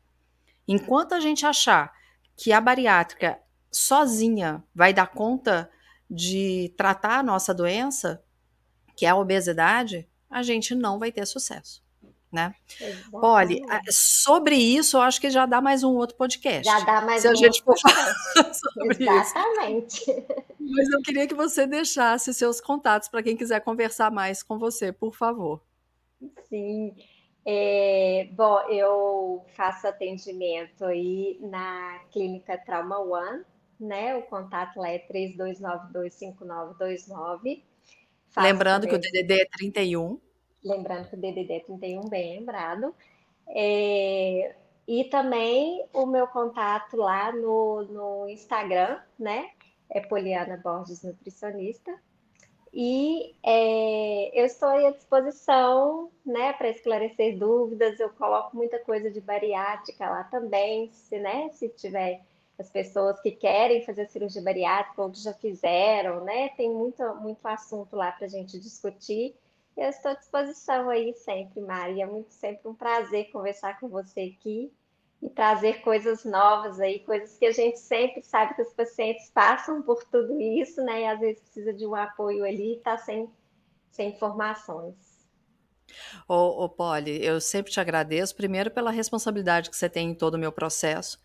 Enquanto 0.68 1.14
a 1.14 1.20
gente 1.20 1.46
achar 1.46 1.92
que 2.38 2.52
a 2.52 2.62
bariátrica 2.62 3.40
sozinha 3.72 4.64
vai 4.74 4.94
dar 4.94 5.08
conta 5.08 5.70
de 6.14 6.74
tratar 6.78 7.20
a 7.20 7.24
nossa 7.24 7.54
doença, 7.54 8.24
que 8.96 9.06
é 9.06 9.10
a 9.10 9.16
obesidade, 9.16 10.08
a 10.30 10.44
gente 10.44 10.76
não 10.76 11.00
vai 11.00 11.12
ter 11.12 11.26
sucesso. 11.26 11.82
Né? 12.32 12.56
Polly, 13.12 13.62
sobre 13.92 14.56
isso, 14.56 14.98
eu 14.98 15.02
acho 15.02 15.22
que 15.22 15.30
já 15.30 15.46
dá 15.46 15.62
mais 15.62 15.84
um 15.84 15.94
outro 15.94 16.18
podcast. 16.18 16.64
Já 16.66 16.80
dá 16.80 17.00
mais 17.02 17.22
se 17.22 17.28
um 17.28 17.32
a 17.32 17.36
gente 17.36 17.62
for 17.62 17.78
falar 17.80 18.14
sobre 18.54 19.04
Exatamente. 19.06 20.02
isso. 20.02 20.26
Mas 20.60 20.90
eu 20.90 21.02
queria 21.04 21.28
que 21.28 21.36
você 21.36 21.68
deixasse 21.68 22.34
seus 22.34 22.60
contatos 22.60 23.08
para 23.08 23.22
quem 23.22 23.38
quiser 23.38 23.60
conversar 23.60 24.10
mais 24.10 24.42
com 24.42 24.58
você, 24.58 24.92
por 24.92 25.14
favor. 25.14 25.62
Sim. 26.50 26.96
É, 27.46 28.30
bom, 28.32 28.62
eu 28.70 29.46
faço 29.56 29.86
atendimento 29.86 30.86
aí 30.86 31.38
na 31.42 32.00
Clínica 32.12 32.58
Trauma 32.58 33.00
One, 33.00 33.44
né? 33.80 34.16
O 34.16 34.24
contato 34.24 34.80
lá 34.80 34.90
é 34.90 35.00
32925929. 35.08 37.62
Lembrando 38.38 38.88
que 38.88 38.96
o 38.96 39.00
DDD 39.00 39.42
é 39.42 39.46
31. 39.46 40.20
Lembrando 40.64 41.10
que 41.10 41.16
o 41.16 41.20
DDD 41.20 41.54
é 41.54 41.60
31, 41.60 42.10
bem 42.10 42.40
lembrado. 42.40 42.96
É, 43.48 44.56
e 44.88 45.04
também 45.06 45.86
o 45.94 46.06
meu 46.06 46.28
contato 46.28 46.98
lá 46.98 47.32
no, 47.32 47.84
no 47.84 48.30
Instagram, 48.30 49.00
né? 49.20 49.50
É 49.90 50.02
Poliana 50.02 50.58
Borges 50.58 51.04
Nutricionista. 51.04 51.94
E 52.74 53.36
é, 53.44 54.42
eu 54.42 54.46
estou 54.46 54.70
à 54.70 54.90
disposição, 54.90 56.12
né, 56.26 56.54
para 56.54 56.70
esclarecer 56.70 57.38
dúvidas. 57.38 58.00
Eu 58.00 58.10
coloco 58.10 58.58
muita 58.58 58.80
coisa 58.80 59.12
de 59.12 59.22
bariátrica 59.22 60.10
lá 60.10 60.24
também, 60.24 60.92
se, 60.92 61.20
né, 61.20 61.50
se 61.50 61.70
tiver 61.70 62.22
as 62.58 62.70
pessoas 62.70 63.20
que 63.20 63.32
querem 63.32 63.84
fazer 63.84 64.08
cirurgia 64.08 64.42
bariátrica 64.42 65.02
ou 65.02 65.12
que 65.12 65.20
já 65.20 65.34
fizeram, 65.34 66.24
né? 66.24 66.50
Tem 66.50 66.70
muito, 66.70 67.04
muito 67.16 67.46
assunto 67.46 67.96
lá 67.96 68.12
para 68.12 68.26
a 68.26 68.30
gente 68.30 68.60
discutir. 68.60 69.36
Eu 69.76 69.90
estou 69.90 70.12
à 70.12 70.14
disposição 70.14 70.90
aí 70.90 71.14
sempre, 71.14 71.62
Mari. 71.62 72.02
É 72.02 72.06
muito 72.06 72.32
sempre 72.32 72.68
um 72.68 72.76
prazer 72.76 73.32
conversar 73.32 73.80
com 73.80 73.88
você 73.88 74.36
aqui 74.38 74.72
e 75.22 75.30
trazer 75.30 75.82
coisas 75.82 76.26
novas 76.26 76.80
aí, 76.80 77.00
coisas 77.00 77.38
que 77.38 77.46
a 77.46 77.52
gente 77.52 77.80
sempre 77.80 78.22
sabe 78.22 78.54
que 78.56 78.62
os 78.62 78.74
pacientes 78.74 79.30
passam 79.32 79.82
por 79.82 80.04
tudo 80.04 80.40
isso, 80.40 80.84
né? 80.84 81.02
E 81.02 81.06
às 81.08 81.20
vezes 81.20 81.42
precisa 81.42 81.74
de 81.74 81.88
um 81.88 81.96
apoio 81.96 82.44
ali 82.44 82.74
e 82.74 82.78
está 82.78 82.98
sem, 82.98 83.28
sem 83.90 84.10
informações. 84.10 85.14
Ô, 86.28 86.64
ô 86.64 86.70
Polly, 86.70 87.24
eu 87.24 87.40
sempre 87.42 87.72
te 87.72 87.80
agradeço, 87.80 88.36
primeiro 88.36 88.70
pela 88.70 88.92
responsabilidade 88.92 89.70
que 89.70 89.76
você 89.76 89.90
tem 89.90 90.12
em 90.12 90.16
todo 90.16 90.36
o 90.36 90.40
meu 90.40 90.52
processo, 90.52 91.20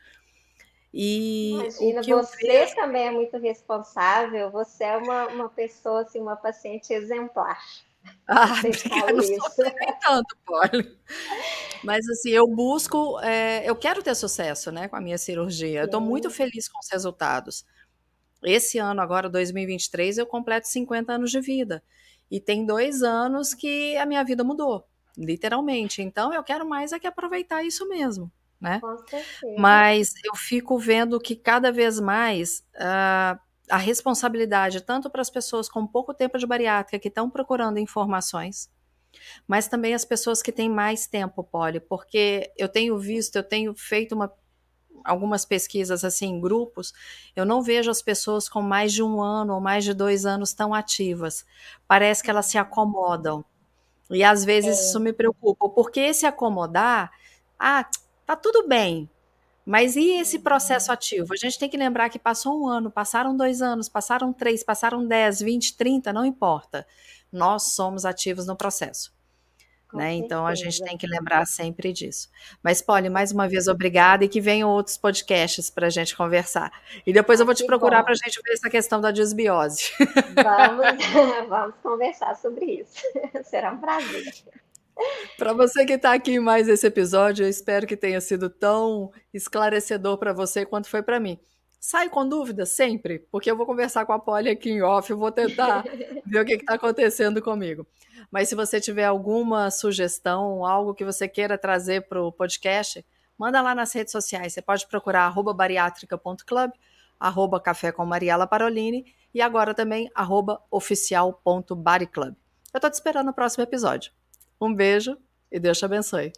e 0.92 1.52
Imagina, 1.52 2.02
você 2.02 2.46
vejo... 2.46 2.74
também 2.74 3.06
é 3.08 3.10
muito 3.10 3.36
responsável, 3.36 4.50
você 4.50 4.84
é 4.84 4.96
uma, 4.96 5.26
uma 5.28 5.48
pessoa, 5.48 6.02
assim, 6.02 6.20
uma 6.20 6.36
paciente 6.36 6.92
exemplar. 6.92 7.58
Ah, 8.26 8.62
não 8.62 9.20
isso. 9.20 9.36
tanto, 10.00 10.36
Polly. 10.46 10.98
Mas 11.84 12.08
assim, 12.08 12.30
eu 12.30 12.46
busco, 12.46 13.20
é, 13.20 13.68
eu 13.68 13.76
quero 13.76 14.02
ter 14.02 14.14
sucesso, 14.14 14.72
né, 14.72 14.88
com 14.88 14.96
a 14.96 15.00
minha 15.00 15.18
cirurgia. 15.18 15.80
Eu 15.80 15.84
estou 15.84 16.00
muito 16.00 16.30
feliz 16.30 16.68
com 16.68 16.78
os 16.78 16.88
resultados. 16.90 17.66
Esse 18.42 18.78
ano, 18.78 19.00
agora, 19.00 19.28
2023, 19.28 20.18
eu 20.18 20.26
completo 20.26 20.68
50 20.68 21.12
anos 21.12 21.30
de 21.30 21.40
vida. 21.40 21.82
E 22.30 22.40
tem 22.40 22.64
dois 22.64 23.02
anos 23.02 23.52
que 23.52 23.96
a 23.96 24.06
minha 24.06 24.24
vida 24.24 24.42
mudou, 24.42 24.86
literalmente. 25.16 26.00
Então, 26.00 26.32
eu 26.32 26.42
quero 26.42 26.66
mais 26.66 26.92
é 26.92 26.98
que 26.98 27.06
aproveitar 27.06 27.62
isso 27.62 27.86
mesmo 27.88 28.32
né? 28.60 28.80
Mas 29.56 30.12
eu 30.24 30.34
fico 30.34 30.78
vendo 30.78 31.20
que 31.20 31.36
cada 31.36 31.70
vez 31.70 32.00
mais 32.00 32.64
uh, 32.74 33.38
a 33.70 33.76
responsabilidade, 33.76 34.80
tanto 34.80 35.08
para 35.10 35.20
as 35.20 35.30
pessoas 35.30 35.68
com 35.68 35.86
pouco 35.86 36.14
tempo 36.14 36.38
de 36.38 36.46
bariátrica 36.46 36.98
que 36.98 37.08
estão 37.08 37.30
procurando 37.30 37.78
informações, 37.78 38.70
mas 39.46 39.68
também 39.68 39.94
as 39.94 40.04
pessoas 40.04 40.42
que 40.42 40.52
têm 40.52 40.68
mais 40.68 41.06
tempo, 41.06 41.42
Poli, 41.42 41.80
porque 41.80 42.52
eu 42.56 42.68
tenho 42.68 42.98
visto, 42.98 43.36
eu 43.36 43.42
tenho 43.42 43.74
feito 43.74 44.14
uma, 44.14 44.32
algumas 45.04 45.44
pesquisas 45.44 46.04
assim 46.04 46.26
em 46.26 46.40
grupos, 46.40 46.92
eu 47.34 47.44
não 47.44 47.62
vejo 47.62 47.90
as 47.90 48.02
pessoas 48.02 48.48
com 48.48 48.60
mais 48.60 48.92
de 48.92 49.02
um 49.02 49.22
ano 49.22 49.54
ou 49.54 49.60
mais 49.60 49.84
de 49.84 49.94
dois 49.94 50.26
anos 50.26 50.52
tão 50.52 50.74
ativas. 50.74 51.44
Parece 51.86 52.22
que 52.22 52.30
elas 52.30 52.46
se 52.46 52.58
acomodam. 52.58 53.44
E 54.10 54.24
às 54.24 54.44
vezes 54.44 54.78
é. 54.78 54.82
isso 54.82 54.98
me 55.00 55.12
preocupa, 55.12 55.68
porque 55.68 56.12
se 56.14 56.24
acomodar, 56.24 57.10
ah, 57.58 57.86
tá 58.28 58.36
tudo 58.36 58.68
bem. 58.68 59.08
Mas 59.64 59.96
e 59.96 60.20
esse 60.20 60.38
processo 60.38 60.92
ativo? 60.92 61.32
A 61.32 61.36
gente 61.36 61.58
tem 61.58 61.68
que 61.68 61.78
lembrar 61.78 62.10
que 62.10 62.18
passou 62.18 62.62
um 62.62 62.68
ano, 62.68 62.90
passaram 62.90 63.34
dois 63.34 63.62
anos, 63.62 63.88
passaram 63.88 64.34
três, 64.34 64.62
passaram 64.62 65.06
dez, 65.06 65.40
vinte, 65.40 65.74
trinta, 65.74 66.12
não 66.12 66.26
importa. 66.26 66.86
Nós 67.32 67.74
somos 67.74 68.04
ativos 68.04 68.46
no 68.46 68.54
processo. 68.54 69.16
Né? 69.94 70.12
Então 70.12 70.46
a 70.46 70.54
gente 70.54 70.84
tem 70.84 70.98
que 70.98 71.06
lembrar 71.06 71.46
sempre 71.46 71.90
disso. 71.90 72.28
Mas, 72.62 72.82
Polly, 72.82 73.08
mais 73.08 73.32
uma 73.32 73.48
vez, 73.48 73.66
obrigada 73.66 74.22
e 74.22 74.28
que 74.28 74.42
venham 74.42 74.68
outros 74.68 74.98
podcasts 74.98 75.70
para 75.70 75.86
a 75.86 75.90
gente 75.90 76.14
conversar. 76.14 76.70
E 77.06 77.12
depois 77.14 77.40
ah, 77.40 77.42
eu 77.42 77.46
vou 77.46 77.54
te 77.54 77.64
procurar 77.64 78.02
para 78.02 78.12
a 78.12 78.16
gente 78.16 78.42
ver 78.42 78.52
essa 78.52 78.68
questão 78.68 79.00
da 79.00 79.10
desbiose. 79.10 79.90
Vamos, 80.34 80.86
vamos 81.48 81.74
conversar 81.82 82.36
sobre 82.36 82.66
isso. 82.66 83.00
Será 83.44 83.72
um 83.72 83.78
prazer. 83.78 84.34
Para 85.36 85.52
você 85.52 85.86
que 85.86 85.92
está 85.92 86.12
aqui 86.12 86.32
em 86.32 86.40
mais 86.40 86.68
esse 86.68 86.86
episódio, 86.86 87.44
eu 87.44 87.48
espero 87.48 87.86
que 87.86 87.96
tenha 87.96 88.20
sido 88.20 88.50
tão 88.50 89.12
esclarecedor 89.32 90.18
para 90.18 90.32
você 90.32 90.66
quanto 90.66 90.88
foi 90.88 91.02
para 91.02 91.20
mim. 91.20 91.38
Sai 91.80 92.08
com 92.08 92.28
dúvida 92.28 92.66
sempre, 92.66 93.20
porque 93.30 93.48
eu 93.48 93.56
vou 93.56 93.64
conversar 93.64 94.04
com 94.04 94.12
a 94.12 94.18
Polly 94.18 94.50
aqui 94.50 94.70
em 94.70 94.82
off, 94.82 95.08
eu 95.10 95.16
vou 95.16 95.30
tentar 95.30 95.84
ver 96.26 96.40
o 96.40 96.44
que 96.44 96.54
está 96.54 96.74
acontecendo 96.74 97.40
comigo. 97.40 97.86
Mas 98.32 98.48
se 98.48 98.56
você 98.56 98.80
tiver 98.80 99.04
alguma 99.04 99.70
sugestão, 99.70 100.66
algo 100.66 100.92
que 100.92 101.04
você 101.04 101.28
queira 101.28 101.56
trazer 101.56 102.08
para 102.08 102.20
o 102.20 102.32
podcast, 102.32 103.04
manda 103.38 103.62
lá 103.62 103.74
nas 103.76 103.92
redes 103.92 104.10
sociais. 104.10 104.52
Você 104.52 104.60
pode 104.60 104.88
procurar 104.88 105.22
arroba 105.22 105.54
bariátrica.club, 105.54 106.72
arroba 107.18 107.60
café 107.60 107.92
com 107.92 108.04
Mariela 108.04 108.46
Parolini 108.46 109.14
e 109.32 109.40
agora 109.40 109.72
também 109.72 110.10
arroba 110.14 110.60
oficial.bariclub. 110.70 112.34
Eu 112.74 112.78
estou 112.78 112.90
te 112.90 112.94
esperando 112.94 113.26
no 113.26 113.32
próximo 113.32 113.62
episódio. 113.62 114.17
Um 114.60 114.74
beijo 114.74 115.16
e 115.50 115.60
Deus 115.60 115.78
te 115.78 115.84
abençoe. 115.84 116.32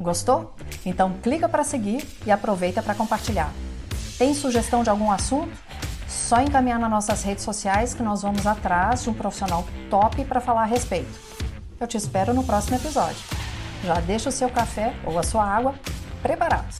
Gostou? 0.00 0.54
Então 0.86 1.12
clica 1.22 1.48
para 1.48 1.64
seguir 1.64 2.06
e 2.26 2.30
aproveita 2.30 2.82
para 2.82 2.94
compartilhar. 2.94 3.52
Tem 4.16 4.32
sugestão 4.32 4.82
de 4.82 4.90
algum 4.90 5.10
assunto? 5.10 5.56
Só 6.08 6.40
encaminhar 6.40 6.78
nas 6.78 6.90
nossas 6.90 7.22
redes 7.22 7.44
sociais 7.44 7.94
que 7.94 8.02
nós 8.02 8.22
vamos 8.22 8.46
atrás 8.46 9.02
de 9.02 9.10
um 9.10 9.14
profissional 9.14 9.66
top 9.90 10.24
para 10.24 10.40
falar 10.40 10.62
a 10.62 10.66
respeito. 10.66 11.10
Eu 11.78 11.86
te 11.86 11.96
espero 11.96 12.32
no 12.32 12.44
próximo 12.44 12.76
episódio. 12.76 13.22
Já 13.84 14.00
deixa 14.00 14.28
o 14.28 14.32
seu 14.32 14.48
café 14.48 14.94
ou 15.04 15.18
a 15.18 15.22
sua 15.22 15.44
água 15.44 15.74
preparados. 16.22 16.78